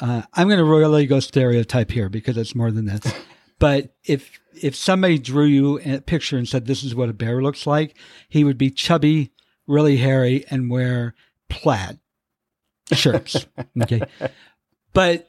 uh, 0.00 0.22
I'm 0.34 0.48
going 0.48 0.58
to 0.58 0.64
really 0.64 1.06
go 1.06 1.20
stereotype 1.20 1.90
here 1.90 2.08
because 2.08 2.36
it's 2.36 2.54
more 2.54 2.70
than 2.70 2.86
this. 2.86 3.00
but 3.58 3.94
if 4.04 4.38
if 4.60 4.74
somebody 4.74 5.18
drew 5.18 5.44
you 5.44 5.80
a 5.80 6.00
picture 6.00 6.36
and 6.36 6.48
said 6.48 6.66
this 6.66 6.82
is 6.82 6.94
what 6.94 7.08
a 7.08 7.14
bear 7.14 7.42
looks 7.42 7.66
like, 7.66 7.96
he 8.28 8.42
would 8.42 8.58
be 8.58 8.70
chubby, 8.70 9.32
really 9.66 9.98
hairy, 9.98 10.44
and 10.50 10.70
wear 10.70 11.14
plaid 11.48 11.98
shirts. 12.92 13.46
okay, 13.82 14.02
but 14.92 15.28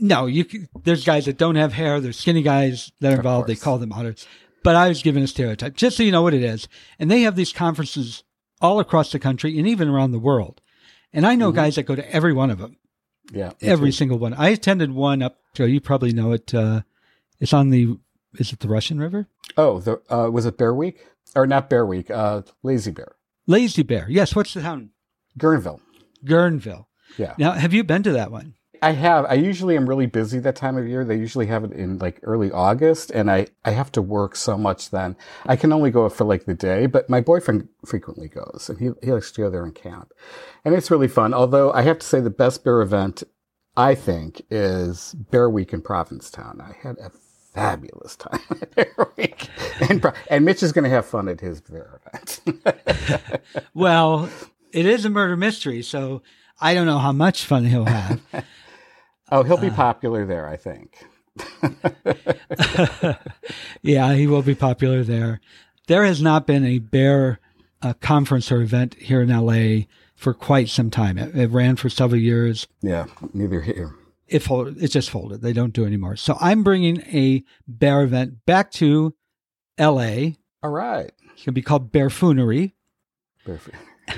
no, 0.00 0.26
you 0.26 0.44
there's 0.84 1.04
guys 1.04 1.26
that 1.26 1.38
don't 1.38 1.56
have 1.56 1.72
hair. 1.72 2.00
There's 2.00 2.18
skinny 2.18 2.42
guys 2.42 2.92
that 3.00 3.12
are 3.12 3.16
involved. 3.16 3.48
They 3.48 3.56
call 3.56 3.78
them 3.78 3.92
otters. 3.92 4.26
But 4.62 4.76
I 4.76 4.88
was 4.88 5.02
given 5.02 5.22
a 5.22 5.26
stereotype, 5.26 5.74
just 5.74 5.96
so 5.96 6.02
you 6.02 6.12
know 6.12 6.22
what 6.22 6.34
it 6.34 6.42
is. 6.42 6.68
And 6.98 7.10
they 7.10 7.22
have 7.22 7.34
these 7.34 7.52
conferences 7.52 8.24
all 8.60 8.78
across 8.78 9.10
the 9.10 9.18
country 9.18 9.58
and 9.58 9.66
even 9.66 9.88
around 9.88 10.12
the 10.12 10.18
world. 10.18 10.60
And 11.14 11.26
I 11.26 11.34
know 11.34 11.50
guys 11.50 11.76
that 11.76 11.84
go 11.84 11.94
to 11.96 12.14
every 12.14 12.34
one 12.34 12.50
of 12.50 12.58
them, 12.58 12.76
Yeah. 13.32 13.52
every 13.62 13.90
single 13.90 14.18
one. 14.18 14.34
I 14.34 14.50
attended 14.50 14.92
one 14.92 15.22
up. 15.22 15.38
Joe, 15.54 15.64
you 15.64 15.80
probably 15.80 16.12
know 16.12 16.32
it. 16.32 16.52
Uh, 16.54 16.82
it's 17.40 17.54
on 17.54 17.70
the. 17.70 17.98
Is 18.34 18.52
it 18.52 18.60
the 18.60 18.68
Russian 18.68 19.00
River? 19.00 19.26
Oh, 19.56 19.80
the, 19.80 20.00
uh, 20.08 20.30
was 20.30 20.44
it 20.46 20.56
Bear 20.58 20.72
Week? 20.74 21.04
Or 21.34 21.46
not 21.46 21.68
Bear 21.70 21.84
Week, 21.86 22.10
uh, 22.10 22.42
Lazy 22.62 22.90
Bear. 22.92 23.16
Lazy 23.46 23.82
Bear. 23.82 24.06
Yes. 24.10 24.36
What's 24.36 24.54
the 24.54 24.60
town? 24.60 24.90
Guerneville. 25.38 25.80
Guerneville. 26.24 26.86
Yeah. 27.16 27.34
Now, 27.38 27.52
have 27.52 27.72
you 27.72 27.84
been 27.84 28.02
to 28.04 28.12
that 28.12 28.30
one? 28.30 28.54
I 28.82 28.92
have. 28.92 29.26
I 29.26 29.34
usually 29.34 29.76
am 29.76 29.88
really 29.88 30.06
busy 30.06 30.38
that 30.38 30.56
time 30.56 30.78
of 30.78 30.88
year. 30.88 31.04
They 31.04 31.16
usually 31.16 31.46
have 31.46 31.64
it 31.64 31.72
in 31.72 31.98
like 31.98 32.18
early 32.22 32.50
August, 32.50 33.10
and 33.10 33.30
I, 33.30 33.46
I 33.64 33.72
have 33.72 33.92
to 33.92 34.02
work 34.02 34.36
so 34.36 34.56
much 34.56 34.90
then. 34.90 35.16
I 35.44 35.56
can 35.56 35.72
only 35.72 35.90
go 35.90 36.08
for 36.08 36.24
like 36.24 36.46
the 36.46 36.54
day, 36.54 36.86
but 36.86 37.10
my 37.10 37.20
boyfriend 37.20 37.68
frequently 37.84 38.28
goes, 38.28 38.68
and 38.70 38.78
he, 38.78 38.90
he 39.02 39.12
likes 39.12 39.32
to 39.32 39.42
go 39.42 39.50
there 39.50 39.64
and 39.64 39.74
camp. 39.74 40.12
And 40.64 40.74
it's 40.74 40.90
really 40.90 41.08
fun. 41.08 41.34
Although 41.34 41.72
I 41.72 41.82
have 41.82 41.98
to 41.98 42.06
say 42.06 42.20
the 42.20 42.30
best 42.30 42.64
bear 42.64 42.80
event, 42.80 43.22
I 43.76 43.94
think, 43.94 44.42
is 44.50 45.14
Bear 45.30 45.50
Week 45.50 45.74
in 45.74 45.82
Provincetown. 45.82 46.60
I 46.62 46.74
had 46.82 46.96
a 46.98 47.10
fabulous 47.52 48.16
time 48.16 48.40
at 48.50 48.74
Bear 48.74 49.12
Week. 49.16 49.48
And, 49.88 50.04
and 50.30 50.44
Mitch 50.44 50.62
is 50.62 50.72
going 50.72 50.84
to 50.84 50.90
have 50.90 51.06
fun 51.06 51.28
at 51.28 51.40
his 51.40 51.60
bear 51.60 52.00
event. 52.06 52.40
Well, 53.74 54.28
it 54.72 54.86
is 54.86 55.04
a 55.04 55.10
murder 55.10 55.36
mystery, 55.36 55.82
so 55.82 56.22
I 56.60 56.74
don't 56.74 56.86
know 56.86 56.98
how 56.98 57.12
much 57.12 57.44
fun 57.44 57.64
he'll 57.64 57.84
have. 57.84 58.20
oh, 59.32 59.42
he'll 59.42 59.56
be 59.56 59.70
popular 59.70 60.26
there, 60.26 60.48
I 60.48 60.56
think. 60.56 61.04
yeah, 63.82 64.14
he 64.14 64.26
will 64.26 64.42
be 64.42 64.54
popular 64.54 65.02
there. 65.02 65.40
There 65.86 66.04
has 66.04 66.20
not 66.20 66.46
been 66.46 66.64
a 66.64 66.78
bear 66.78 67.40
uh, 67.82 67.94
conference 67.94 68.52
or 68.52 68.60
event 68.60 68.94
here 68.94 69.22
in 69.22 69.28
LA 69.28 69.86
for 70.14 70.34
quite 70.34 70.68
some 70.68 70.90
time. 70.90 71.18
It, 71.18 71.34
it 71.36 71.50
ran 71.50 71.76
for 71.76 71.88
several 71.88 72.20
years. 72.20 72.66
Yeah, 72.82 73.06
neither 73.32 73.62
here. 73.62 73.94
It 74.28 74.40
folded. 74.40 74.82
It 74.82 74.88
just 74.88 75.10
folded. 75.10 75.40
They 75.40 75.52
don't 75.52 75.72
do 75.72 75.84
it 75.84 75.88
anymore. 75.88 76.16
So 76.16 76.36
I'm 76.40 76.62
bringing 76.62 77.00
a 77.12 77.42
bear 77.66 78.02
event 78.02 78.44
back 78.46 78.70
to 78.72 79.14
LA. 79.78 80.32
All 80.62 80.70
right. 80.70 81.10
It's 81.32 81.44
going 81.44 81.46
to 81.46 81.52
be 81.52 81.62
called 81.62 81.90
Bearfoonery. 81.90 82.72
Perfect. 83.44 83.76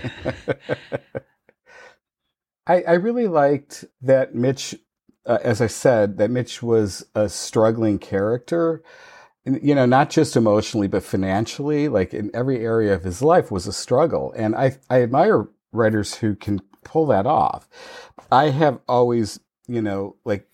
I, 2.66 2.82
I 2.82 2.92
really 2.94 3.26
liked 3.26 3.84
that 4.00 4.34
Mitch, 4.34 4.74
uh, 5.26 5.38
as 5.42 5.60
I 5.60 5.66
said, 5.66 6.18
that 6.18 6.30
Mitch 6.30 6.62
was 6.62 7.04
a 7.14 7.28
struggling 7.28 7.98
character. 7.98 8.82
You 9.44 9.74
know, 9.74 9.86
not 9.86 10.10
just 10.10 10.36
emotionally, 10.36 10.86
but 10.86 11.02
financially, 11.02 11.88
like 11.88 12.14
in 12.14 12.30
every 12.32 12.64
area 12.64 12.94
of 12.94 13.02
his 13.02 13.22
life 13.22 13.50
was 13.50 13.66
a 13.66 13.72
struggle. 13.72 14.32
And 14.36 14.54
I, 14.54 14.78
I 14.88 15.02
admire 15.02 15.48
writers 15.72 16.14
who 16.14 16.36
can 16.36 16.60
pull 16.84 17.06
that 17.06 17.26
off. 17.26 17.68
I 18.30 18.50
have 18.50 18.78
always, 18.86 19.40
you 19.66 19.82
know, 19.82 20.14
like 20.24 20.48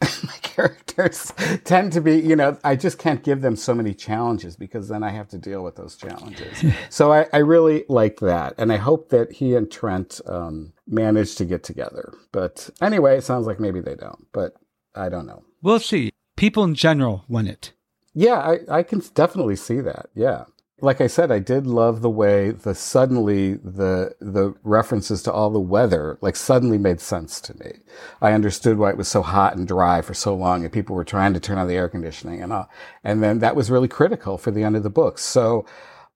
my 0.24 0.36
characters 0.42 1.32
tend 1.64 1.92
to 1.92 2.00
be, 2.00 2.16
you 2.16 2.36
know, 2.36 2.58
I 2.64 2.76
just 2.76 2.98
can't 2.98 3.22
give 3.22 3.40
them 3.40 3.56
so 3.56 3.74
many 3.74 3.94
challenges 3.94 4.56
because 4.56 4.88
then 4.88 5.02
I 5.02 5.10
have 5.10 5.28
to 5.28 5.38
deal 5.38 5.62
with 5.62 5.76
those 5.76 5.96
challenges. 5.96 6.64
so 6.88 7.12
I, 7.12 7.26
I 7.32 7.38
really 7.38 7.84
like 7.88 8.20
that. 8.20 8.54
And 8.58 8.72
I 8.72 8.76
hope 8.76 9.10
that 9.10 9.32
he 9.32 9.54
and 9.54 9.70
Trent 9.70 10.20
um, 10.26 10.72
manage 10.86 11.36
to 11.36 11.44
get 11.44 11.62
together. 11.62 12.14
But 12.32 12.70
anyway, 12.80 13.18
it 13.18 13.24
sounds 13.24 13.46
like 13.46 13.60
maybe 13.60 13.80
they 13.80 13.94
don't, 13.94 14.26
but 14.32 14.54
I 14.94 15.08
don't 15.08 15.26
know. 15.26 15.44
We'll 15.62 15.80
see. 15.80 16.12
People 16.36 16.64
in 16.64 16.74
general 16.74 17.24
want 17.28 17.48
it. 17.48 17.72
Yeah, 18.14 18.38
I, 18.38 18.78
I 18.78 18.82
can 18.82 19.02
definitely 19.14 19.56
see 19.56 19.80
that. 19.80 20.06
Yeah. 20.14 20.44
Like 20.80 21.00
I 21.00 21.06
said, 21.06 21.30
I 21.30 21.38
did 21.38 21.66
love 21.66 22.02
the 22.02 22.10
way 22.10 22.50
the 22.50 22.74
suddenly 22.74 23.54
the 23.54 24.14
the 24.20 24.54
references 24.64 25.22
to 25.22 25.32
all 25.32 25.50
the 25.50 25.60
weather 25.60 26.18
like 26.20 26.34
suddenly 26.34 26.78
made 26.78 27.00
sense 27.00 27.40
to 27.42 27.56
me. 27.58 27.74
I 28.20 28.32
understood 28.32 28.76
why 28.76 28.90
it 28.90 28.96
was 28.96 29.08
so 29.08 29.22
hot 29.22 29.56
and 29.56 29.68
dry 29.68 30.02
for 30.02 30.14
so 30.14 30.34
long, 30.34 30.64
and 30.64 30.72
people 30.72 30.96
were 30.96 31.04
trying 31.04 31.32
to 31.34 31.40
turn 31.40 31.58
on 31.58 31.68
the 31.68 31.76
air 31.76 31.88
conditioning 31.88 32.42
and 32.42 32.52
all. 32.52 32.68
And 33.04 33.22
then 33.22 33.38
that 33.38 33.54
was 33.54 33.70
really 33.70 33.88
critical 33.88 34.36
for 34.36 34.50
the 34.50 34.64
end 34.64 34.74
of 34.74 34.82
the 34.82 34.90
book. 34.90 35.18
So 35.18 35.64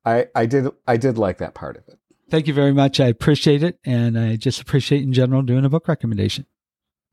I 0.04 0.26
I 0.34 0.46
did 0.46 0.68
I 0.88 0.96
did 0.96 1.18
like 1.18 1.38
that 1.38 1.54
part 1.54 1.76
of 1.76 1.84
it. 1.86 1.98
Thank 2.30 2.46
you 2.46 2.54
very 2.54 2.72
much. 2.72 3.00
I 3.00 3.06
appreciate 3.06 3.62
it. 3.62 3.78
And 3.84 4.18
I 4.18 4.36
just 4.36 4.60
appreciate 4.60 5.02
in 5.02 5.12
general 5.12 5.42
doing 5.42 5.64
a 5.64 5.70
book 5.70 5.88
recommendation. 5.88 6.46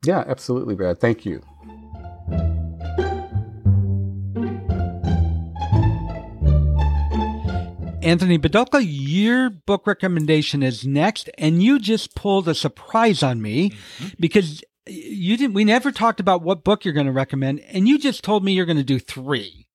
Yeah, 0.04 0.24
absolutely, 0.26 0.74
Brad. 0.74 1.00
Thank 1.00 1.24
you. 1.24 1.42
Anthony 8.02 8.38
Bidulka, 8.38 8.84
your 8.84 9.50
book 9.50 9.86
recommendation 9.86 10.62
is 10.62 10.86
next, 10.86 11.28
and 11.38 11.62
you 11.62 11.78
just 11.78 12.14
pulled 12.14 12.48
a 12.48 12.54
surprise 12.54 13.22
on 13.22 13.42
me 13.42 13.72
because 14.20 14.62
you 14.86 15.36
didn't. 15.36 15.54
We 15.54 15.64
never 15.64 15.90
talked 15.90 16.20
about 16.20 16.42
what 16.42 16.64
book 16.64 16.84
you're 16.84 16.94
going 16.94 17.06
to 17.06 17.12
recommend, 17.12 17.60
and 17.60 17.88
you 17.88 17.98
just 17.98 18.22
told 18.22 18.44
me 18.44 18.52
you're 18.52 18.66
going 18.66 18.76
to 18.76 18.84
do 18.84 18.98
three. 18.98 19.66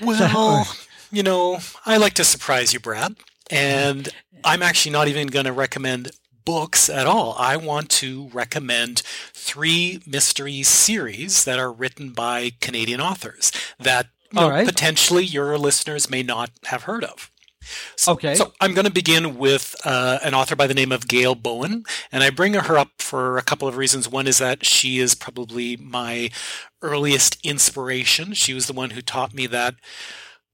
Well, 0.00 0.66
you 1.10 1.22
know, 1.22 1.58
I 1.86 1.96
like 1.96 2.14
to 2.14 2.24
surprise 2.24 2.72
you, 2.72 2.80
Brad. 2.80 3.16
And 3.50 4.08
I'm 4.42 4.62
actually 4.62 4.92
not 4.92 5.08
even 5.08 5.28
going 5.28 5.46
to 5.46 5.52
recommend 5.52 6.10
books 6.44 6.90
at 6.90 7.06
all. 7.06 7.34
I 7.38 7.56
want 7.56 7.88
to 7.90 8.28
recommend 8.32 9.02
three 9.32 10.02
mystery 10.06 10.62
series 10.62 11.44
that 11.44 11.58
are 11.58 11.72
written 11.72 12.10
by 12.10 12.52
Canadian 12.60 13.00
authors 13.00 13.52
that 13.78 14.08
uh, 14.36 14.50
right. 14.50 14.66
potentially 14.66 15.24
your 15.24 15.56
listeners 15.56 16.10
may 16.10 16.22
not 16.22 16.50
have 16.64 16.82
heard 16.82 17.04
of. 17.04 17.30
So, 17.96 18.12
Okay. 18.12 18.34
So 18.34 18.52
I'm 18.60 18.74
going 18.74 18.86
to 18.86 18.92
begin 18.92 19.36
with 19.36 19.74
uh, 19.84 20.18
an 20.22 20.34
author 20.34 20.56
by 20.56 20.66
the 20.66 20.74
name 20.74 20.92
of 20.92 21.08
Gail 21.08 21.34
Bowen, 21.34 21.84
and 22.12 22.22
I 22.22 22.30
bring 22.30 22.54
her 22.54 22.78
up 22.78 22.90
for 22.98 23.38
a 23.38 23.42
couple 23.42 23.68
of 23.68 23.76
reasons. 23.76 24.08
One 24.08 24.26
is 24.26 24.38
that 24.38 24.64
she 24.64 24.98
is 24.98 25.14
probably 25.14 25.76
my 25.76 26.30
earliest 26.82 27.38
inspiration. 27.44 28.34
She 28.34 28.54
was 28.54 28.66
the 28.66 28.72
one 28.72 28.90
who 28.90 29.00
taught 29.02 29.34
me 29.34 29.46
that 29.48 29.74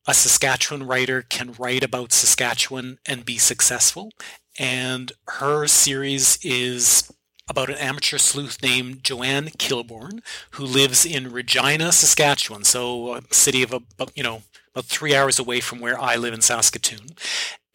a 0.06 0.14
Saskatchewan 0.14 0.86
writer 0.86 1.22
can 1.22 1.52
write 1.58 1.84
about 1.84 2.12
Saskatchewan 2.12 2.98
and 3.06 3.24
be 3.24 3.38
successful. 3.38 4.10
And 4.58 5.12
her 5.28 5.66
series 5.66 6.38
is 6.42 7.12
about 7.48 7.68
an 7.68 7.76
amateur 7.76 8.16
sleuth 8.18 8.62
named 8.62 9.02
Joanne 9.02 9.48
Kilbourn, 9.58 10.20
who 10.52 10.64
lives 10.64 11.04
in 11.04 11.32
Regina, 11.32 11.92
Saskatchewan, 11.92 12.64
so 12.64 13.14
a 13.16 13.22
city 13.30 13.62
of 13.62 13.72
a 13.72 13.82
you 14.14 14.22
know 14.22 14.42
about 14.74 14.84
three 14.86 15.14
hours 15.14 15.38
away 15.38 15.60
from 15.60 15.80
where 15.80 16.00
I 16.00 16.16
live 16.16 16.34
in 16.34 16.40
Saskatoon. 16.40 17.10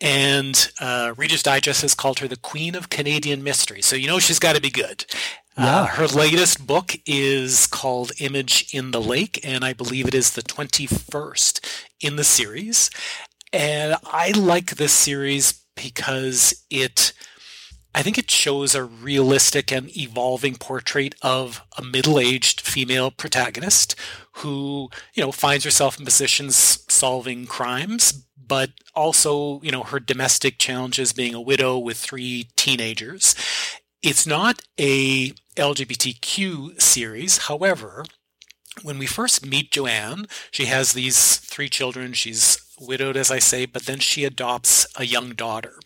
And 0.02 0.72
uh, 0.80 1.14
Reader's 1.18 1.44
Digest 1.44 1.82
has 1.82 1.96
called 1.96 2.20
her 2.20 2.28
the 2.28 2.36
Queen 2.36 2.76
of 2.76 2.90
Canadian 2.90 3.44
Mystery. 3.44 3.82
So 3.82 3.96
you 3.96 4.08
know 4.08 4.20
she's 4.20 4.40
got 4.40 4.56
to 4.56 4.62
be 4.62 4.70
good. 4.70 5.06
Uh, 5.58 5.64
yeah. 5.64 5.82
Uh, 5.82 5.86
her 5.86 6.08
latest 6.08 6.68
book 6.68 6.98
is 7.06 7.66
called 7.68 8.12
Image 8.20 8.68
in 8.74 8.92
the 8.92 9.02
Lake, 9.02 9.40
and 9.44 9.64
I 9.64 9.72
believe 9.72 10.08
it 10.08 10.14
is 10.14 10.32
the 10.32 10.42
21st 10.42 11.86
in 12.02 12.18
the 12.18 12.26
series. 12.26 12.90
And 13.54 13.96
I 14.04 14.32
like 14.32 14.76
this 14.76 14.92
series 14.92 15.62
because 15.76 16.66
it 16.70 17.14
I 17.94 18.04
think 18.04 18.18
it 18.18 18.30
shows 18.30 18.76
a 18.76 18.84
realistic 18.84 19.72
and 19.72 19.96
evolving 19.98 20.56
portrait 20.56 21.16
of 21.22 21.64
a 21.78 21.82
middle-aged 21.82 22.60
female 22.60 23.10
protagonist 23.10 23.96
who, 24.38 24.90
you 25.14 25.24
know, 25.24 25.32
finds 25.32 25.64
herself 25.64 26.00
in 26.00 26.06
positions 26.06 26.84
solving 26.88 27.46
crimes, 27.46 28.26
but 28.38 28.72
also, 28.94 29.62
you 29.62 29.72
know, 29.72 29.84
her 29.84 30.00
domestic 30.00 30.58
challenges 30.58 31.14
being 31.14 31.34
a 31.34 31.42
widow 31.42 31.78
with 31.78 31.98
three 31.98 32.48
teenagers. 32.56 33.36
It's 34.02 34.28
not 34.28 34.62
a 34.80 35.32
LGBTQ 35.56 36.82
series. 36.82 37.38
However, 37.40 38.06
when 38.84 39.00
we 39.00 39.06
first 39.06 39.46
meet 39.46 39.72
Joanne, 39.72 40.28
she 40.52 40.66
has 40.66 40.94
these 40.94 41.38
three 41.38 41.70
children. 41.70 42.14
She's 42.14 42.58
widowed, 42.80 43.18
as 43.18 43.32
I 43.32 43.40
say, 43.40 43.66
but 43.66 43.86
then 43.86 44.00
she 44.00 44.26
adopts 44.26 44.86
a 44.98 45.06
young 45.06 45.30
daughter 45.30 45.80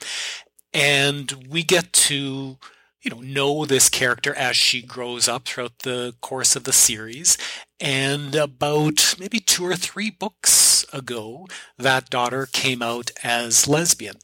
and 0.73 1.47
we 1.49 1.63
get 1.63 1.91
to 1.93 2.57
you 3.01 3.11
know 3.11 3.21
know 3.21 3.65
this 3.65 3.89
character 3.89 4.33
as 4.35 4.55
she 4.55 4.81
grows 4.81 5.27
up 5.27 5.45
throughout 5.45 5.79
the 5.79 6.13
course 6.21 6.55
of 6.55 6.63
the 6.63 6.73
series 6.73 7.37
and 7.79 8.35
about 8.35 9.15
maybe 9.19 9.39
two 9.39 9.65
or 9.65 9.75
three 9.75 10.09
books 10.09 10.85
ago 10.91 11.47
that 11.77 12.09
daughter 12.09 12.47
came 12.51 12.81
out 12.81 13.11
as 13.23 13.67
lesbian 13.67 14.15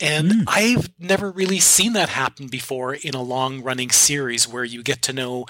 and 0.00 0.30
mm. 0.30 0.44
I've 0.46 0.90
never 0.98 1.30
really 1.30 1.60
seen 1.60 1.92
that 1.92 2.08
happen 2.10 2.48
before 2.48 2.94
in 2.94 3.14
a 3.14 3.22
long 3.22 3.62
running 3.62 3.90
series 3.90 4.48
where 4.48 4.64
you 4.64 4.82
get 4.82 5.02
to 5.02 5.12
know 5.12 5.46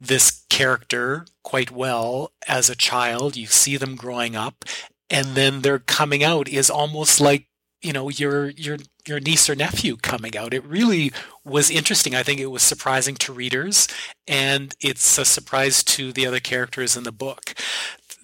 this 0.00 0.44
character 0.50 1.26
quite 1.42 1.70
well 1.70 2.32
as 2.46 2.68
a 2.68 2.76
child. 2.76 3.36
You 3.36 3.46
see 3.46 3.76
them 3.76 3.94
growing 3.94 4.34
up, 4.34 4.64
and 5.08 5.28
then 5.28 5.62
their 5.62 5.78
coming 5.78 6.24
out 6.24 6.48
is 6.48 6.70
almost 6.70 7.20
like 7.20 7.46
you 7.84 7.92
know 7.92 8.08
your 8.08 8.50
your 8.50 8.78
your 9.06 9.20
niece 9.20 9.48
or 9.50 9.54
nephew 9.54 9.96
coming 9.96 10.36
out. 10.36 10.54
It 10.54 10.64
really 10.64 11.12
was 11.44 11.70
interesting. 11.70 12.14
I 12.14 12.22
think 12.22 12.40
it 12.40 12.46
was 12.46 12.62
surprising 12.62 13.14
to 13.16 13.32
readers, 13.32 13.88
and 14.26 14.74
it's 14.80 15.18
a 15.18 15.24
surprise 15.24 15.84
to 15.84 16.12
the 16.12 16.26
other 16.26 16.40
characters 16.40 16.96
in 16.96 17.04
the 17.04 17.12
book 17.12 17.54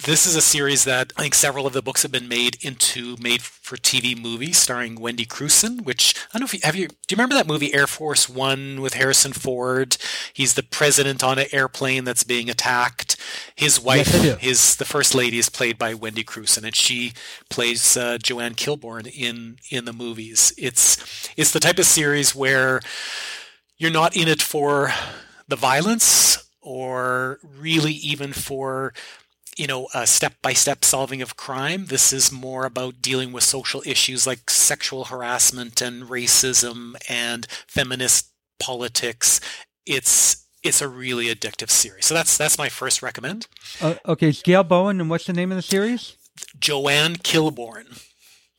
this 0.04 0.26
is 0.26 0.34
a 0.34 0.40
series 0.40 0.84
that 0.84 1.12
I 1.16 1.22
think 1.22 1.34
several 1.34 1.66
of 1.66 1.72
the 1.72 1.82
books 1.82 2.02
have 2.02 2.12
been 2.12 2.28
made 2.28 2.56
into 2.64 3.16
made 3.20 3.42
for 3.42 3.76
TV 3.76 4.20
movies 4.20 4.56
starring 4.56 4.98
Wendy 4.98 5.26
Crewson, 5.26 5.82
which 5.82 6.14
I 6.16 6.38
don't 6.38 6.40
know 6.40 6.44
if 6.46 6.54
you 6.54 6.60
have 6.62 6.76
you 6.76 6.88
do 6.88 6.94
you 7.10 7.16
remember 7.16 7.34
that 7.34 7.46
movie 7.46 7.74
Air 7.74 7.86
Force 7.86 8.28
One 8.28 8.80
with 8.80 8.94
Harrison 8.94 9.32
Ford? 9.32 9.96
He's 10.32 10.54
the 10.54 10.62
president 10.62 11.22
on 11.22 11.38
an 11.38 11.46
airplane 11.52 12.04
that's 12.04 12.24
being 12.24 12.48
attacked. 12.48 13.09
His 13.54 13.80
wife, 13.80 14.08
yes, 14.12 14.38
his 14.40 14.76
the 14.76 14.84
first 14.84 15.14
lady, 15.14 15.38
is 15.38 15.48
played 15.48 15.78
by 15.78 15.94
Wendy 15.94 16.24
Crewson, 16.24 16.64
and 16.64 16.74
she 16.74 17.12
plays 17.48 17.96
uh, 17.96 18.18
Joanne 18.18 18.54
Kilbourn 18.54 19.06
in 19.06 19.58
in 19.70 19.84
the 19.84 19.92
movies. 19.92 20.52
It's 20.56 21.30
it's 21.36 21.52
the 21.52 21.60
type 21.60 21.78
of 21.78 21.86
series 21.86 22.34
where 22.34 22.80
you're 23.78 23.90
not 23.90 24.16
in 24.16 24.28
it 24.28 24.42
for 24.42 24.92
the 25.48 25.56
violence 25.56 26.50
or 26.60 27.38
really 27.42 27.92
even 27.92 28.32
for 28.32 28.92
you 29.56 29.66
know, 29.66 29.88
a 29.92 30.06
step-by-step 30.06 30.84
solving 30.84 31.20
of 31.20 31.36
crime. 31.36 31.86
This 31.86 32.14
is 32.14 32.32
more 32.32 32.64
about 32.64 33.02
dealing 33.02 33.30
with 33.30 33.44
social 33.44 33.82
issues 33.84 34.26
like 34.26 34.48
sexual 34.48 35.06
harassment 35.06 35.82
and 35.82 36.04
racism 36.04 36.94
and 37.10 37.46
feminist 37.66 38.30
politics. 38.58 39.38
It's 39.84 40.46
it's 40.62 40.82
a 40.82 40.88
really 40.88 41.26
addictive 41.26 41.70
series. 41.70 42.06
So 42.06 42.14
that's 42.14 42.36
that's 42.36 42.58
my 42.58 42.68
first 42.68 43.02
recommend. 43.02 43.46
Uh, 43.80 43.94
okay, 44.06 44.32
Gail 44.32 44.64
Bowen, 44.64 45.00
and 45.00 45.10
what's 45.10 45.26
the 45.26 45.32
name 45.32 45.50
of 45.52 45.56
the 45.56 45.62
series? 45.62 46.16
Joanne 46.58 47.16
Kilbourn. 47.16 48.04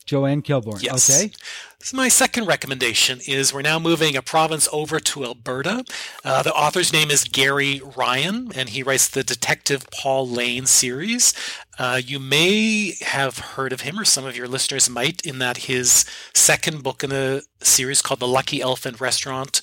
Joanne 0.05 0.41
Kilbourn. 0.41 0.81
Yes. 0.81 1.09
Okay. 1.09 1.31
So 1.79 1.97
my 1.97 2.09
second 2.09 2.45
recommendation 2.45 3.19
is 3.27 3.53
we're 3.53 3.61
now 3.61 3.79
moving 3.79 4.15
a 4.15 4.21
province 4.21 4.67
over 4.71 4.99
to 4.99 5.23
Alberta. 5.23 5.83
Uh, 6.23 6.43
the 6.43 6.53
author's 6.53 6.93
name 6.93 7.09
is 7.09 7.23
Garry 7.23 7.81
Ryan, 7.95 8.51
and 8.53 8.69
he 8.69 8.83
writes 8.83 9.07
the 9.07 9.23
Detective 9.23 9.89
Paul 9.89 10.27
Lane 10.27 10.67
series. 10.67 11.33
Uh, 11.79 11.99
you 12.03 12.19
may 12.19 12.95
have 13.01 13.39
heard 13.39 13.73
of 13.73 13.81
him, 13.81 13.97
or 13.99 14.05
some 14.05 14.25
of 14.25 14.37
your 14.37 14.47
listeners 14.47 14.89
might, 14.89 15.25
in 15.25 15.39
that 15.39 15.57
his 15.57 16.05
second 16.35 16.83
book 16.83 17.03
in 17.03 17.09
the 17.09 17.43
series 17.61 18.01
called 18.01 18.19
The 18.19 18.27
Lucky 18.27 18.61
Elephant 18.61 19.01
Restaurant 19.01 19.61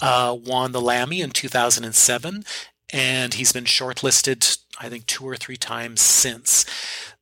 uh, 0.00 0.36
won 0.38 0.72
the 0.72 0.80
Lammy 0.80 1.20
in 1.20 1.30
2007, 1.30 2.44
and 2.92 3.34
he's 3.34 3.52
been 3.52 3.64
shortlisted, 3.64 4.58
I 4.78 4.88
think, 4.88 5.06
two 5.06 5.24
or 5.24 5.36
three 5.36 5.56
times 5.56 6.00
since. 6.00 6.64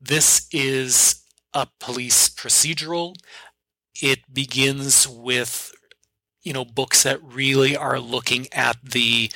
This 0.00 0.46
is 0.52 1.22
a 1.52 1.68
police 1.80 2.28
procedural. 2.28 3.14
It 4.00 4.32
begins 4.32 5.08
with, 5.08 5.72
you 6.42 6.52
know, 6.52 6.64
books 6.64 7.02
that 7.02 7.22
really 7.22 7.76
are 7.76 7.98
looking 7.98 8.46
at 8.52 8.76
the 8.82 9.30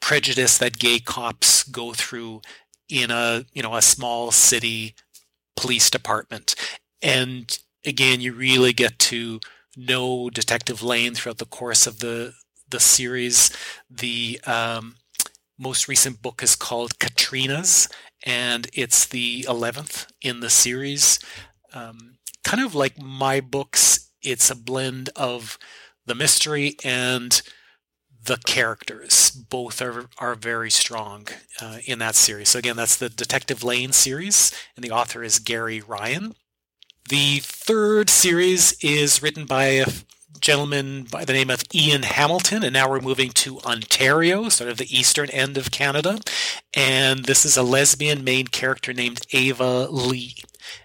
prejudice 0.00 0.58
that 0.58 0.78
gay 0.78 0.98
cops 0.98 1.64
go 1.64 1.92
through 1.92 2.40
in 2.88 3.10
a, 3.10 3.44
you 3.52 3.62
know, 3.62 3.74
a 3.74 3.82
small 3.82 4.30
city 4.30 4.94
police 5.56 5.90
department. 5.90 6.54
And 7.02 7.58
again, 7.84 8.20
you 8.20 8.32
really 8.32 8.72
get 8.72 8.98
to 9.00 9.40
know 9.76 10.30
Detective 10.30 10.82
Lane 10.82 11.14
throughout 11.14 11.38
the 11.38 11.44
course 11.44 11.86
of 11.86 11.98
the 11.98 12.34
the 12.68 12.80
series. 12.80 13.50
The 13.90 14.40
um, 14.46 14.96
most 15.58 15.88
recent 15.88 16.22
book 16.22 16.42
is 16.42 16.56
called 16.56 16.98
Katrina's, 16.98 17.88
and 18.24 18.68
it's 18.72 19.06
the 19.06 19.42
11th 19.48 20.06
in 20.20 20.40
the 20.40 20.50
series 20.50 21.18
um, 21.76 22.18
kind 22.44 22.62
of 22.62 22.74
like 22.74 23.00
my 23.00 23.40
books, 23.40 24.10
it's 24.22 24.50
a 24.50 24.56
blend 24.56 25.10
of 25.14 25.58
the 26.06 26.14
mystery 26.14 26.76
and 26.84 27.42
the 28.24 28.38
characters. 28.46 29.30
Both 29.30 29.82
are 29.82 30.08
are 30.18 30.34
very 30.34 30.70
strong 30.70 31.28
uh, 31.60 31.78
in 31.84 31.98
that 32.00 32.14
series. 32.14 32.50
So 32.50 32.58
again, 32.58 32.76
that's 32.76 32.96
the 32.96 33.08
Detective 33.08 33.62
Lane 33.62 33.92
series, 33.92 34.52
and 34.74 34.84
the 34.84 34.90
author 34.90 35.22
is 35.22 35.38
Garry 35.38 35.80
Ryan. 35.80 36.34
The 37.08 37.38
third 37.40 38.10
series 38.10 38.72
is 38.82 39.22
written 39.22 39.46
by 39.46 39.64
a 39.66 39.86
gentleman 40.40 41.04
by 41.04 41.24
the 41.24 41.32
name 41.32 41.50
of 41.50 41.62
Ian 41.74 42.02
Hamilton, 42.02 42.62
and 42.62 42.72
now 42.72 42.88
we're 42.88 43.00
moving 43.00 43.30
to 43.30 43.58
Ontario, 43.60 44.48
sort 44.48 44.70
of 44.70 44.78
the 44.78 44.96
eastern 44.96 45.30
end 45.30 45.56
of 45.56 45.70
Canada. 45.70 46.20
And 46.74 47.24
this 47.24 47.44
is 47.44 47.56
a 47.56 47.62
lesbian 47.62 48.24
main 48.24 48.46
character 48.46 48.92
named 48.92 49.20
Ava 49.32 49.88
Lee 49.88 50.34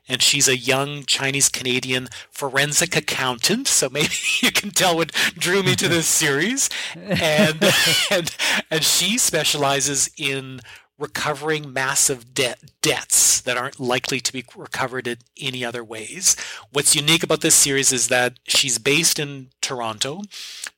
and 0.07 0.21
she's 0.21 0.47
a 0.47 0.57
young 0.57 1.03
Chinese 1.05 1.49
Canadian 1.49 2.09
forensic 2.29 2.95
accountant. 2.95 3.67
So 3.67 3.89
maybe 3.89 4.13
you 4.41 4.51
can 4.51 4.71
tell 4.71 4.95
what 4.97 5.11
drew 5.37 5.63
me 5.63 5.75
to 5.75 5.87
this 5.87 6.07
series. 6.07 6.69
And 6.95 7.63
and 8.11 8.35
and 8.69 8.83
she 8.83 9.17
specializes 9.17 10.09
in 10.17 10.61
recovering 11.01 11.73
massive 11.73 12.33
debt 12.33 12.59
debts 12.81 13.41
that 13.41 13.57
aren't 13.57 13.79
likely 13.79 14.19
to 14.19 14.31
be 14.31 14.45
recovered 14.55 15.07
in 15.07 15.17
any 15.39 15.65
other 15.65 15.83
ways. 15.83 16.35
What's 16.71 16.95
unique 16.95 17.23
about 17.23 17.41
this 17.41 17.55
series 17.55 17.91
is 17.91 18.07
that 18.07 18.35
she's 18.47 18.77
based 18.77 19.19
in 19.19 19.49
Toronto, 19.61 20.21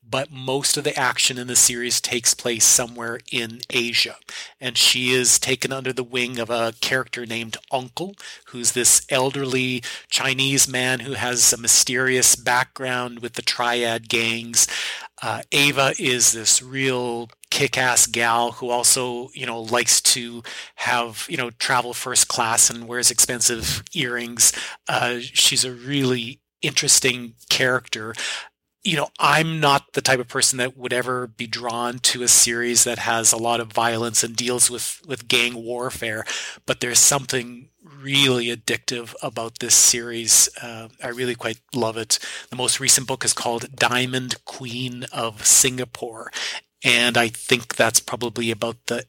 but 0.08 0.32
most 0.32 0.78
of 0.78 0.84
the 0.84 0.98
action 0.98 1.38
in 1.38 1.48
the 1.48 1.56
series 1.56 2.00
takes 2.00 2.34
place 2.34 2.64
somewhere 2.66 3.20
in 3.32 3.62
Asia. 3.70 4.16
And 4.62 4.78
she 4.78 5.12
is 5.12 5.40
taken 5.40 5.72
under 5.74 5.92
the 5.92 6.04
wing 6.04 6.40
of 6.40 6.50
a 6.50 6.74
character 6.82 7.26
named 7.26 7.58
Uncle, 7.72 8.16
who's 8.48 8.72
this 8.72 9.06
elderly 9.10 9.84
Chinese 10.10 10.68
man 10.68 11.02
who 11.02 11.14
has 11.14 11.52
a 11.52 11.58
mysterious 11.58 12.36
background 12.36 13.20
with 13.20 13.34
the 13.34 13.42
triad 13.42 14.08
gangs. 14.08 14.68
Uh, 15.22 15.42
Ava 15.52 15.94
is 15.98 16.34
this 16.34 16.62
real 16.62 17.30
kick-ass 17.54 18.08
gal 18.08 18.54
who 18.54 18.72
also, 18.72 19.30
you 19.36 19.46
know, 19.46 19.62
likes 19.62 20.02
to 20.02 20.42
have, 20.74 21.28
you 21.30 21.38
know, 21.38 21.52
travel 21.52 21.94
first 21.94 22.28
class 22.28 22.68
and 22.68 22.88
wears 22.88 23.12
expensive 23.12 23.84
earrings. 23.94 24.54
Uh, 24.88 25.20
she's 25.20 25.64
a 25.64 25.72
really 25.72 26.42
interesting 26.64 27.36
character 27.52 28.16
you 28.86 28.98
know, 28.98 29.08
I'm 29.18 29.62
not 29.62 29.94
the 29.94 30.02
type 30.02 30.20
of 30.20 30.28
person 30.28 30.58
that 30.58 30.76
would 30.76 30.92
ever 30.92 31.28
be 31.28 31.48
drawn 31.48 32.00
to 32.00 32.22
a 32.22 32.28
series 32.28 32.84
that 32.84 33.00
has 33.00 33.32
a 33.32 33.38
lot 33.38 33.62
of 33.62 33.72
violence 33.72 34.26
and 34.26 34.36
deals 34.36 34.70
with, 34.70 35.02
with 35.08 35.30
gang 35.30 35.64
warfare, 35.64 36.26
but 36.66 36.82
there's 36.82 37.00
something 37.00 37.70
really 37.82 38.48
addictive 38.48 39.14
about 39.24 39.60
this 39.60 39.74
series. 39.74 40.50
Uh, 40.62 40.90
I 41.02 41.08
really 41.10 41.36
quite 41.36 41.62
love 41.74 41.96
it. 41.96 42.20
The 42.50 42.58
most 42.58 42.82
recent 42.82 43.08
book 43.08 43.24
is 43.24 43.32
called 43.32 43.74
Diamond 43.74 44.44
Queen 44.44 45.06
of 45.14 45.46
Singapore, 45.46 46.30
and 46.84 47.18
I 47.18 47.30
think 47.30 47.76
that's 47.76 48.00
probably 48.00 48.52
about 48.52 48.78
the 48.88 49.06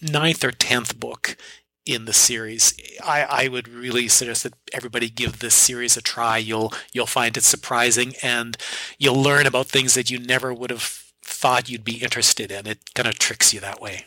ninth 0.00 0.44
or 0.44 0.52
tenth 0.52 0.98
book 0.98 1.36
in 1.84 2.04
the 2.04 2.12
series. 2.12 2.74
I, 3.02 3.22
I 3.24 3.48
would 3.48 3.66
really 3.66 4.08
suggest 4.08 4.42
that 4.44 4.54
everybody 4.72 5.08
give 5.08 5.38
this 5.38 5.54
series 5.54 5.96
a 5.96 6.02
try. 6.02 6.36
You'll 6.36 6.72
you'll 6.92 7.06
find 7.06 7.36
it 7.36 7.44
surprising 7.44 8.14
and 8.22 8.56
you'll 8.98 9.20
learn 9.20 9.46
about 9.46 9.66
things 9.66 9.94
that 9.94 10.10
you 10.10 10.18
never 10.18 10.52
would 10.52 10.70
have 10.70 11.02
thought 11.24 11.70
you'd 11.70 11.84
be 11.84 12.02
interested 12.02 12.52
in. 12.52 12.66
It 12.66 12.94
kind 12.94 13.08
of 13.08 13.18
tricks 13.18 13.54
you 13.54 13.60
that 13.60 13.80
way. 13.80 14.04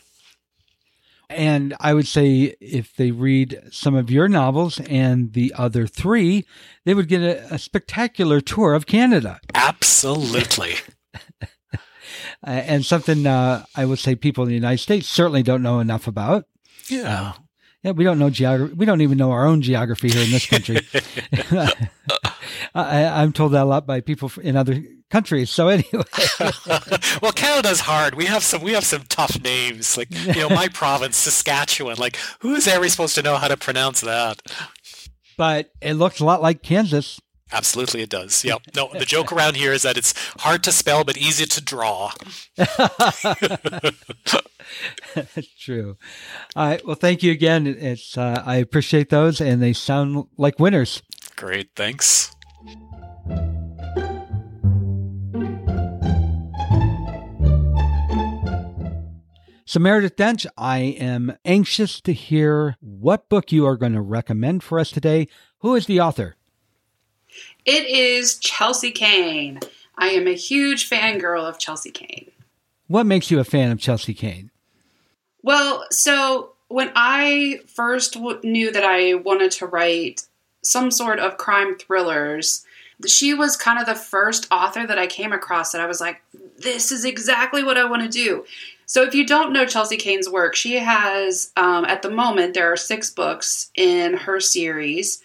And 1.28 1.74
I 1.80 1.94
would 1.94 2.06
say 2.06 2.56
if 2.60 2.94
they 2.94 3.10
read 3.10 3.62
some 3.70 3.94
of 3.94 4.10
your 4.10 4.28
novels 4.28 4.80
and 4.80 5.32
the 5.32 5.52
other 5.56 5.86
three, 5.86 6.46
they 6.84 6.94
would 6.94 7.08
get 7.08 7.22
a, 7.22 7.54
a 7.54 7.58
spectacular 7.58 8.40
tour 8.40 8.74
of 8.74 8.86
Canada. 8.86 9.40
Absolutely. 9.54 10.76
Uh, 12.46 12.50
and 12.50 12.84
something 12.84 13.26
uh, 13.26 13.64
I 13.74 13.84
would 13.84 13.98
say 13.98 14.14
people 14.14 14.44
in 14.44 14.48
the 14.48 14.54
United 14.54 14.78
States 14.78 15.08
certainly 15.08 15.42
don't 15.42 15.62
know 15.62 15.80
enough 15.80 16.06
about. 16.06 16.46
Yeah. 16.88 17.34
Yeah, 17.82 17.92
we 17.92 18.04
don't 18.04 18.18
know 18.18 18.30
geography. 18.30 18.74
We 18.74 18.86
don't 18.86 19.00
even 19.00 19.18
know 19.18 19.32
our 19.32 19.44
own 19.44 19.60
geography 19.60 20.08
here 20.08 20.22
in 20.22 20.30
this 20.30 20.46
country. 20.46 20.78
I, 22.74 23.22
am 23.22 23.32
told 23.32 23.52
that 23.52 23.62
a 23.62 23.64
lot 23.64 23.86
by 23.86 24.00
people 24.00 24.30
in 24.40 24.56
other 24.56 24.82
countries. 25.10 25.50
So 25.50 25.68
anyway, 25.68 25.88
well, 27.22 27.32
Canada's 27.32 27.80
hard. 27.80 28.14
We 28.14 28.26
have 28.26 28.42
some. 28.42 28.62
We 28.62 28.72
have 28.72 28.84
some 28.84 29.02
tough 29.08 29.40
names, 29.42 29.96
like 29.96 30.08
you 30.10 30.42
know, 30.42 30.48
my 30.48 30.68
province, 30.68 31.16
Saskatchewan. 31.16 31.96
Like, 31.98 32.16
who 32.40 32.54
is 32.54 32.66
ever 32.66 32.88
supposed 32.88 33.14
to 33.16 33.22
know 33.22 33.36
how 33.36 33.48
to 33.48 33.56
pronounce 33.56 34.00
that? 34.00 34.40
But 35.36 35.70
it 35.80 35.94
looks 35.94 36.20
a 36.20 36.24
lot 36.24 36.42
like 36.42 36.62
Kansas. 36.62 37.20
Absolutely, 37.52 38.02
it 38.02 38.08
does. 38.10 38.44
Yep. 38.44 38.62
No, 38.74 38.88
the 38.92 39.04
joke 39.04 39.32
around 39.32 39.56
here 39.56 39.72
is 39.72 39.82
that 39.82 39.98
it's 39.98 40.14
hard 40.38 40.62
to 40.64 40.72
spell 40.72 41.04
but 41.04 41.16
easy 41.16 41.44
to 41.44 41.60
draw. 41.60 42.12
That's 45.14 45.48
true. 45.60 45.96
All 46.56 46.66
right. 46.66 46.86
Well, 46.86 46.96
thank 46.96 47.22
you 47.22 47.32
again. 47.32 47.66
It's 47.66 48.16
uh, 48.16 48.42
I 48.46 48.56
appreciate 48.56 49.10
those, 49.10 49.40
and 49.40 49.60
they 49.62 49.72
sound 49.74 50.26
like 50.38 50.58
winners. 50.58 51.02
Great. 51.36 51.70
Thanks. 51.76 52.34
So, 59.64 59.80
Meredith 59.80 60.16
Doench, 60.16 60.46
I 60.58 60.78
am 60.78 61.36
anxious 61.44 62.00
to 62.02 62.12
hear 62.12 62.76
what 62.80 63.28
book 63.30 63.52
you 63.52 63.64
are 63.64 63.76
going 63.76 63.94
to 63.94 64.02
recommend 64.02 64.62
for 64.62 64.78
us 64.78 64.90
today. 64.90 65.28
Who 65.60 65.74
is 65.74 65.86
the 65.86 66.00
author? 66.00 66.36
It 67.64 67.88
is 67.88 68.38
Chelsea 68.38 68.90
Cain. 68.90 69.60
I 69.96 70.08
am 70.08 70.26
a 70.26 70.34
huge 70.34 70.88
fangirl 70.88 71.48
of 71.48 71.58
Chelsea 71.58 71.90
Cain. 71.90 72.30
What 72.88 73.06
makes 73.06 73.30
you 73.30 73.38
a 73.38 73.44
fan 73.44 73.70
of 73.70 73.78
Chelsea 73.78 74.14
Cain? 74.14 74.50
Well, 75.42 75.84
so 75.90 76.52
when 76.68 76.90
I 76.94 77.60
first 77.66 78.14
w- 78.14 78.40
knew 78.42 78.72
that 78.72 78.84
I 78.84 79.14
wanted 79.14 79.50
to 79.52 79.66
write 79.66 80.26
some 80.62 80.90
sort 80.90 81.18
of 81.18 81.36
crime 81.36 81.76
thrillers, 81.76 82.64
she 83.06 83.34
was 83.34 83.56
kind 83.56 83.78
of 83.78 83.86
the 83.86 83.94
first 83.94 84.46
author 84.50 84.86
that 84.86 84.98
I 84.98 85.06
came 85.06 85.32
across 85.32 85.72
that 85.72 85.80
I 85.80 85.86
was 85.86 86.00
like, 86.00 86.22
this 86.58 86.92
is 86.92 87.04
exactly 87.04 87.62
what 87.62 87.76
I 87.76 87.84
want 87.84 88.02
to 88.02 88.08
do. 88.08 88.44
So, 88.86 89.02
if 89.02 89.14
you 89.14 89.26
don't 89.26 89.52
know 89.52 89.64
Chelsea 89.64 89.96
Cain's 89.96 90.28
work, 90.28 90.54
she 90.54 90.74
has, 90.74 91.50
um, 91.56 91.84
at 91.84 92.02
the 92.02 92.10
moment, 92.10 92.54
there 92.54 92.70
are 92.72 92.76
six 92.76 93.10
books 93.10 93.70
in 93.74 94.14
her 94.14 94.38
series. 94.38 95.22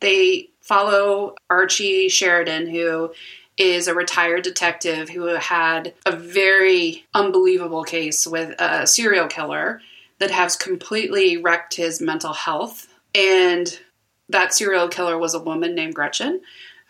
They 0.00 0.49
follow 0.70 1.34
Archie 1.50 2.08
Sheridan, 2.08 2.68
who 2.68 3.12
is 3.58 3.88
a 3.88 3.94
retired 3.94 4.44
detective 4.44 5.08
who 5.08 5.24
had 5.24 5.92
a 6.06 6.14
very 6.14 7.04
unbelievable 7.12 7.82
case 7.82 8.24
with 8.24 8.54
a 8.60 8.86
serial 8.86 9.26
killer 9.26 9.82
that 10.20 10.30
has 10.30 10.54
completely 10.54 11.36
wrecked 11.36 11.74
his 11.74 12.00
mental 12.00 12.32
health. 12.32 12.86
And 13.16 13.80
that 14.28 14.54
serial 14.54 14.86
killer 14.86 15.18
was 15.18 15.34
a 15.34 15.42
woman 15.42 15.74
named 15.74 15.96
Gretchen 15.96 16.40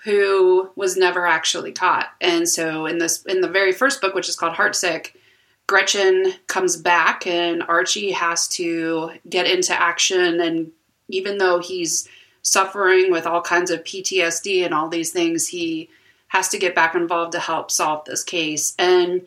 who 0.04 0.70
was 0.76 0.98
never 0.98 1.26
actually 1.26 1.72
caught. 1.72 2.10
And 2.20 2.46
so 2.46 2.84
in 2.84 2.98
this 2.98 3.24
in 3.24 3.40
the 3.40 3.48
very 3.48 3.72
first 3.72 4.02
book 4.02 4.14
which 4.14 4.28
is 4.28 4.36
called 4.36 4.56
Heartsick, 4.56 5.16
Gretchen 5.66 6.34
comes 6.48 6.76
back 6.76 7.26
and 7.26 7.62
Archie 7.62 8.12
has 8.12 8.46
to 8.48 9.12
get 9.26 9.46
into 9.46 9.72
action 9.72 10.38
and 10.38 10.72
even 11.08 11.38
though 11.38 11.60
he's 11.60 12.06
suffering 12.42 13.10
with 13.10 13.26
all 13.26 13.42
kinds 13.42 13.70
of 13.70 13.84
PTSD 13.84 14.64
and 14.64 14.74
all 14.74 14.88
these 14.88 15.10
things, 15.10 15.48
he 15.48 15.88
has 16.28 16.48
to 16.48 16.58
get 16.58 16.74
back 16.74 16.94
involved 16.94 17.32
to 17.32 17.40
help 17.40 17.70
solve 17.70 18.04
this 18.04 18.22
case. 18.22 18.74
And 18.78 19.26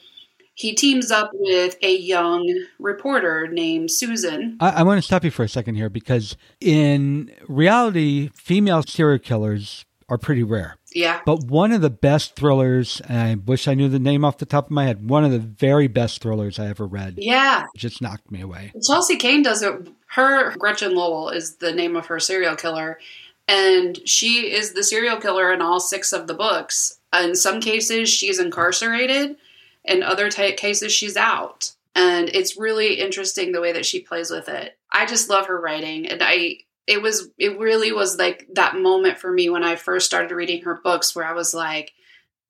he 0.55 0.73
teams 0.73 1.11
up 1.11 1.31
with 1.33 1.75
a 1.81 1.95
young 1.95 2.65
reporter 2.79 3.47
named 3.47 3.91
Susan. 3.91 4.57
I, 4.59 4.69
I 4.69 4.83
want 4.83 4.99
to 4.99 5.01
stop 5.01 5.23
you 5.23 5.31
for 5.31 5.43
a 5.43 5.49
second 5.49 5.75
here 5.75 5.89
because 5.89 6.37
in 6.61 7.31
reality, 7.47 8.29
female 8.35 8.83
serial 8.83 9.19
killers 9.19 9.85
are 10.09 10.17
pretty 10.17 10.43
rare. 10.43 10.77
Yeah. 10.93 11.21
But 11.25 11.43
one 11.45 11.71
of 11.71 11.81
the 11.81 11.89
best 11.89 12.35
thrillers, 12.35 13.01
and 13.07 13.17
I 13.17 13.35
wish 13.35 13.67
I 13.67 13.73
knew 13.73 13.89
the 13.89 13.99
name 13.99 14.23
off 14.23 14.37
the 14.37 14.45
top 14.45 14.65
of 14.65 14.71
my 14.71 14.85
head, 14.85 15.09
one 15.09 15.23
of 15.23 15.31
the 15.31 15.39
very 15.39 15.87
best 15.87 16.21
thrillers 16.21 16.59
I 16.59 16.67
ever 16.67 16.85
read. 16.85 17.15
Yeah. 17.17 17.65
Just 17.75 18.01
knocked 18.01 18.31
me 18.31 18.41
away. 18.41 18.73
Chelsea 18.85 19.17
Cain 19.17 19.43
does 19.43 19.61
it. 19.61 19.87
Her, 20.07 20.55
Gretchen 20.57 20.95
Lowell, 20.95 21.29
is 21.29 21.55
the 21.55 21.71
name 21.71 21.95
of 21.95 22.07
her 22.07 22.19
serial 22.19 22.55
killer. 22.55 22.99
And 23.47 24.07
she 24.07 24.53
is 24.53 24.73
the 24.73 24.83
serial 24.83 25.17
killer 25.17 25.51
in 25.51 25.61
all 25.61 25.79
six 25.79 26.13
of 26.13 26.27
the 26.27 26.33
books. 26.33 26.99
In 27.13 27.35
some 27.35 27.59
cases, 27.59 28.09
she's 28.09 28.39
incarcerated. 28.39 29.35
In 29.83 30.01
other 30.01 30.29
t- 30.29 30.53
cases, 30.53 30.93
she's 30.93 31.17
out. 31.17 31.73
And 31.95 32.29
it's 32.29 32.57
really 32.57 32.99
interesting 32.99 33.51
the 33.51 33.61
way 33.61 33.71
that 33.73 33.85
she 33.85 33.99
plays 33.99 34.31
with 34.31 34.49
it. 34.49 34.77
I 34.91 35.05
just 35.05 35.29
love 35.29 35.47
her 35.47 35.59
writing. 35.59 36.07
And 36.07 36.21
I, 36.23 36.59
it 36.87 37.01
was, 37.01 37.29
it 37.37 37.59
really 37.59 37.91
was 37.91 38.17
like 38.17 38.47
that 38.53 38.75
moment 38.75 39.17
for 39.17 39.31
me 39.31 39.49
when 39.49 39.63
I 39.63 39.75
first 39.75 40.05
started 40.05 40.33
reading 40.33 40.63
her 40.63 40.79
books 40.83 41.15
where 41.15 41.25
I 41.25 41.33
was 41.33 41.53
like, 41.53 41.93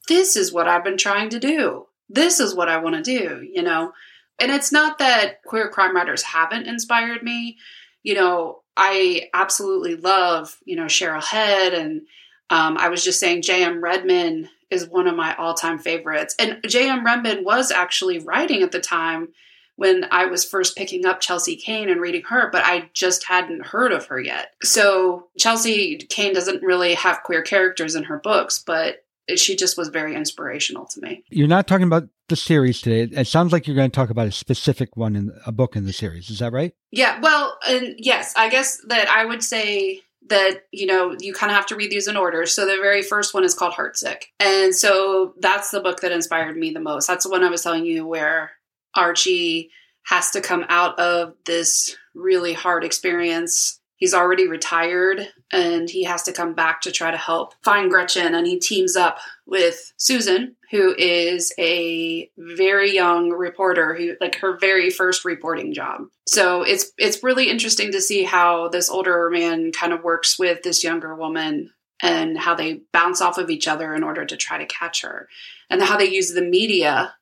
this 0.08 0.36
is 0.36 0.52
what 0.52 0.68
I've 0.68 0.84
been 0.84 0.98
trying 0.98 1.30
to 1.30 1.40
do. 1.40 1.88
This 2.10 2.40
is 2.40 2.56
what 2.56 2.70
I 2.70 2.78
want 2.78 2.96
to 2.96 3.02
do, 3.02 3.48
you 3.52 3.62
know? 3.62 3.94
And 4.40 4.52
it's 4.52 4.72
not 4.72 5.00
that 5.00 5.44
queer 5.44 5.70
crime 5.70 5.96
writers 5.96 6.24
haven't 6.24 6.68
inspired 6.68 7.24
me. 7.24 7.58
You 8.02 8.16
know, 8.16 8.64
I 8.76 9.30
absolutely 9.34 9.96
love, 9.96 10.58
you 10.66 10.76
know, 10.76 10.86
Cheryl 10.86 11.24
Head. 11.24 11.74
And 11.74 12.02
um, 12.50 12.78
I 12.78 12.90
was 12.90 13.04
just 13.04 13.20
saying, 13.20 13.44
J.M. 13.44 13.82
Redmann 13.82 14.50
is 14.70 14.88
one 14.88 15.08
of 15.08 15.16
my 15.16 15.36
all 15.36 15.54
time 15.54 15.78
favorites. 15.80 16.36
And 16.40 16.60
J.M. 16.68 17.06
Redmann 17.06 17.44
was 17.44 17.72
actually 17.72 18.20
writing 18.20 18.64
at 18.64 18.72
the 18.72 18.82
time 18.82 19.30
when 19.76 20.06
I 20.12 20.26
was 20.26 20.46
first 20.46 20.76
picking 20.78 21.06
up 21.06 21.20
Chelsea 21.20 21.56
Cain 21.56 21.90
and 21.90 22.00
reading 22.00 22.24
her, 22.24 22.50
but 22.52 22.64
I 22.64 22.90
just 22.94 23.26
hadn't 23.26 23.66
heard 23.66 23.92
of 23.92 24.06
her 24.08 24.20
yet. 24.20 24.54
So 24.64 25.28
Chelsea 25.38 25.98
Cain 26.10 26.34
doesn't 26.34 26.64
really 26.64 26.94
have 26.94 27.24
queer 27.24 27.42
characters 27.42 27.96
in 27.96 28.04
her 28.04 28.20
books, 28.20 28.64
but 28.66 29.04
she 29.36 29.56
just 29.56 29.78
was 29.78 29.88
very 29.88 30.16
inspirational 30.16 30.86
to 30.86 31.02
me. 31.02 31.24
You're 31.30 31.48
not 31.48 31.68
talking 31.68 31.88
about 31.88 32.10
the 32.30 32.36
series 32.36 32.82
today. 32.82 33.20
It 33.20 33.28
sounds 33.28 33.52
like 33.52 33.68
you're 33.68 33.76
going 33.76 33.90
to 33.90 33.96
talk 33.96 34.10
about 34.10 34.28
a 34.28 34.32
specific 34.32 34.96
one 34.98 35.16
in 35.16 35.32
a 35.46 35.52
book 35.52 35.76
in 35.76 35.86
the 35.86 35.94
series. 35.94 36.30
Is 36.30 36.40
that 36.40 36.52
right? 36.52 36.74
Yeah. 36.92 37.20
Well, 37.22 37.58
and 37.68 37.96
yes, 37.98 38.34
I 38.36 38.50
guess 38.50 38.80
that 38.88 39.08
I 39.10 39.26
would 39.26 39.44
say 39.44 40.02
that 40.30 40.64
you 40.72 40.86
know 40.86 41.16
you 41.20 41.34
kind 41.34 41.52
of 41.52 41.56
have 41.56 41.66
to 41.68 41.76
read 41.76 41.92
these 41.92 42.08
in 42.08 42.18
order. 42.18 42.46
So 42.46 42.66
the 42.66 42.78
very 42.82 43.02
first 43.02 43.34
one 43.34 43.44
is 43.44 43.54
called 43.54 43.74
Heartsick, 43.74 44.24
and 44.40 44.74
so 44.74 45.34
that's 45.40 45.72
the 45.72 45.82
book 45.82 46.00
that 46.02 46.12
inspired 46.12 46.56
me 46.56 46.72
the 46.72 46.80
most. 46.80 47.08
That's 47.08 47.26
the 47.26 47.30
one 47.30 47.44
I 47.44 47.50
was 47.50 47.62
telling 47.62 47.86
you 47.86 48.08
where 48.08 48.52
Archie 48.96 49.72
has 50.06 50.32
to 50.32 50.42
come 50.42 50.66
out 50.70 51.00
of 51.00 51.34
this 51.46 51.96
really 52.14 52.54
hard 52.54 52.84
experience 52.84 53.80
he's 54.04 54.14
already 54.14 54.50
retired 54.50 55.30
and 55.54 55.90
he 55.90 56.04
has 56.04 56.24
to 56.24 56.34
come 56.34 56.54
back 56.54 56.82
to 56.82 56.92
try 56.92 57.10
to 57.10 57.16
help 57.16 57.54
find 57.64 57.90
Gretchen. 57.90 58.36
And 58.36 58.46
he 58.46 58.60
teams 58.60 58.98
up 58.98 59.18
with 59.46 59.94
Susan, 59.96 60.58
who 60.72 60.94
is 60.98 61.54
a 61.58 62.30
very 62.38 62.94
young 62.94 63.30
reporter 63.30 63.96
who 63.96 64.16
like 64.20 64.36
her 64.40 64.58
very 64.58 64.90
first 64.90 65.24
reporting 65.24 65.74
job. 65.74 66.02
So 66.28 66.64
it's 66.64 66.92
it's 66.98 67.24
really 67.24 67.50
interesting 67.50 67.94
to 67.94 68.02
see 68.02 68.24
how 68.24 68.68
this 68.68 68.90
older 68.90 69.30
man 69.30 69.72
kind 69.72 69.94
of 69.94 70.04
works 70.04 70.38
with 70.38 70.64
this 70.64 70.84
younger 70.84 71.16
woman 71.16 71.72
and 72.02 72.38
how 72.38 72.56
they 72.56 72.82
bounce 72.92 73.22
off 73.22 73.38
of 73.38 73.50
each 73.50 73.70
other 73.70 73.96
in 73.96 74.04
order 74.04 74.26
to 74.26 74.36
try 74.36 74.58
to 74.58 74.66
catch 74.66 75.04
her 75.04 75.30
and 75.70 75.82
how 75.82 75.96
they 75.96 76.10
use 76.10 76.34
the 76.34 76.42
media 76.42 77.16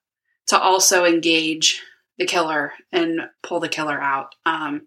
to 0.51 0.59
also 0.59 1.05
engage 1.05 1.81
the 2.19 2.25
killer 2.25 2.73
and 2.91 3.21
pull 3.41 3.61
the 3.61 3.69
killer 3.69 3.99
out. 3.99 4.35
Um, 4.45 4.81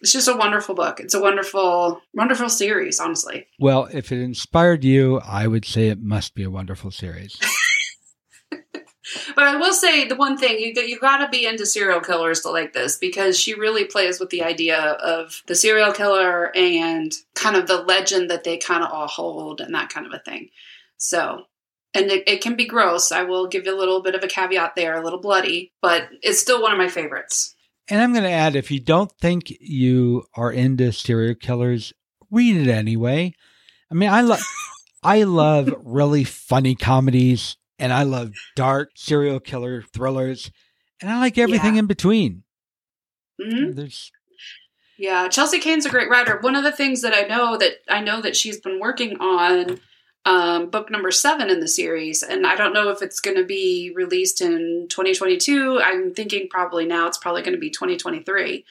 it's 0.00 0.14
just 0.14 0.28
a 0.28 0.34
wonderful 0.34 0.74
book. 0.74 0.98
It's 0.98 1.12
a 1.12 1.20
wonderful, 1.20 2.00
wonderful 2.14 2.48
series, 2.48 2.98
honestly. 2.98 3.48
Well, 3.60 3.86
if 3.92 4.10
it 4.10 4.22
inspired 4.22 4.82
you, 4.82 5.20
I 5.20 5.46
would 5.46 5.66
say 5.66 5.88
it 5.88 6.00
must 6.00 6.34
be 6.34 6.42
a 6.42 6.50
wonderful 6.50 6.90
series. 6.90 7.38
but 8.50 9.44
I 9.44 9.56
will 9.56 9.74
say 9.74 10.08
the 10.08 10.16
one 10.16 10.38
thing 10.38 10.58
you 10.58 10.72
you 10.82 10.98
got 10.98 11.18
to 11.18 11.28
be 11.28 11.44
into 11.44 11.66
serial 11.66 12.00
killers 12.00 12.40
to 12.40 12.48
like 12.48 12.72
this 12.72 12.96
because 12.96 13.38
she 13.38 13.52
really 13.52 13.84
plays 13.84 14.18
with 14.18 14.30
the 14.30 14.42
idea 14.42 14.78
of 14.80 15.42
the 15.48 15.54
serial 15.54 15.92
killer 15.92 16.50
and 16.56 17.12
kind 17.34 17.56
of 17.56 17.66
the 17.66 17.82
legend 17.82 18.30
that 18.30 18.44
they 18.44 18.56
kind 18.56 18.82
of 18.82 18.90
all 18.90 19.06
hold 19.06 19.60
and 19.60 19.74
that 19.74 19.90
kind 19.90 20.06
of 20.06 20.14
a 20.14 20.18
thing. 20.18 20.48
So, 20.96 21.42
and 21.94 22.10
it, 22.10 22.24
it 22.26 22.40
can 22.42 22.54
be 22.56 22.66
gross. 22.66 23.12
I 23.12 23.22
will 23.24 23.46
give 23.48 23.66
you 23.66 23.76
a 23.76 23.78
little 23.78 24.02
bit 24.02 24.14
of 24.14 24.22
a 24.24 24.28
caveat 24.28 24.74
there, 24.76 24.94
a 24.94 25.04
little 25.04 25.20
bloody, 25.20 25.72
but 25.82 26.08
it's 26.22 26.38
still 26.40 26.62
one 26.62 26.72
of 26.72 26.78
my 26.78 26.88
favorites. 26.88 27.54
And 27.88 28.00
I'm 28.00 28.12
going 28.12 28.24
to 28.24 28.30
add 28.30 28.56
if 28.56 28.70
you 28.70 28.80
don't 28.80 29.10
think 29.20 29.50
you 29.60 30.24
are 30.34 30.52
into 30.52 30.92
serial 30.92 31.34
killers, 31.34 31.92
read 32.30 32.56
it 32.56 32.70
anyway. 32.70 33.34
I 33.90 33.94
mean, 33.94 34.08
I 34.10 34.20
love 34.22 34.40
I 35.02 35.24
love 35.24 35.74
really 35.84 36.24
funny 36.24 36.74
comedies 36.76 37.56
and 37.78 37.92
I 37.92 38.04
love 38.04 38.32
dark 38.54 38.90
serial 38.94 39.40
killer 39.40 39.82
thrillers 39.92 40.50
and 41.00 41.10
I 41.10 41.18
like 41.18 41.36
everything 41.38 41.74
Yeah. 41.74 41.80
in 41.80 41.86
between. 41.86 42.44
Mhm. 43.40 43.74
There's 43.74 44.12
Yeah, 44.96 45.26
Chelsea 45.28 45.58
Cain's 45.58 45.84
a 45.86 45.90
great 45.90 46.08
writer. 46.08 46.38
One 46.40 46.54
of 46.54 46.62
the 46.62 46.70
things 46.72 47.02
that 47.02 47.12
I 47.14 47.22
know 47.22 47.56
that 47.58 47.78
I 47.88 48.00
know 48.00 48.20
that 48.20 48.36
she's 48.36 48.60
been 48.60 48.78
working 48.78 49.16
on 49.18 49.80
um, 50.24 50.70
book 50.70 50.90
number 50.90 51.10
seven 51.10 51.50
in 51.50 51.60
the 51.60 51.68
series, 51.68 52.22
and 52.22 52.46
I 52.46 52.54
don't 52.54 52.72
know 52.72 52.90
if 52.90 53.02
it's 53.02 53.20
going 53.20 53.36
to 53.36 53.44
be 53.44 53.92
released 53.94 54.40
in 54.40 54.86
2022. 54.88 55.80
I'm 55.82 56.14
thinking 56.14 56.48
probably 56.48 56.86
now 56.86 57.08
it's 57.08 57.18
probably 57.18 57.42
going 57.42 57.54
to 57.54 57.60
be 57.60 57.70
2023. 57.70 58.64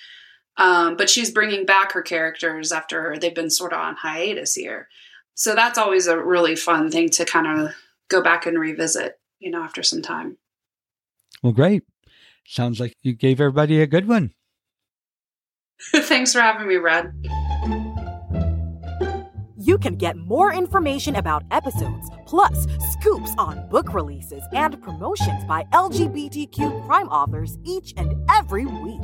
Um, 0.57 0.95
but 0.97 1.09
she's 1.09 1.31
bringing 1.31 1.65
back 1.65 1.93
her 1.93 2.01
characters 2.01 2.71
after 2.71 3.17
they've 3.17 3.33
been 3.33 3.49
sort 3.49 3.73
of 3.73 3.79
on 3.79 3.95
hiatus 3.95 4.55
here, 4.55 4.87
so 5.33 5.55
that's 5.55 5.77
always 5.77 6.07
a 6.07 6.21
really 6.21 6.55
fun 6.55 6.91
thing 6.91 7.09
to 7.11 7.25
kind 7.25 7.47
of 7.47 7.73
go 8.09 8.21
back 8.21 8.45
and 8.45 8.59
revisit, 8.59 9.19
you 9.39 9.49
know, 9.49 9.63
after 9.63 9.81
some 9.81 10.01
time. 10.01 10.37
well 11.41 11.53
great. 11.53 11.83
Sounds 12.45 12.79
like 12.79 12.95
you 13.01 13.13
gave 13.13 13.39
everybody 13.39 13.81
a 13.81 13.87
good 13.87 14.07
one. 14.07 14.33
Thanks 15.95 16.33
for 16.33 16.41
having 16.41 16.67
me, 16.67 16.75
Red. 16.75 17.13
You 19.61 19.77
can 19.77 19.93
get 19.95 20.17
more 20.17 20.51
information 20.51 21.17
about 21.17 21.43
episodes, 21.51 22.09
plus 22.25 22.65
scoops 22.89 23.31
on 23.37 23.69
book 23.69 23.93
releases 23.93 24.41
and 24.53 24.81
promotions 24.81 25.45
by 25.45 25.65
LGBTQ 25.65 26.87
crime 26.87 27.07
authors 27.09 27.59
each 27.63 27.93
and 27.95 28.15
every 28.27 28.65
week. 28.65 29.03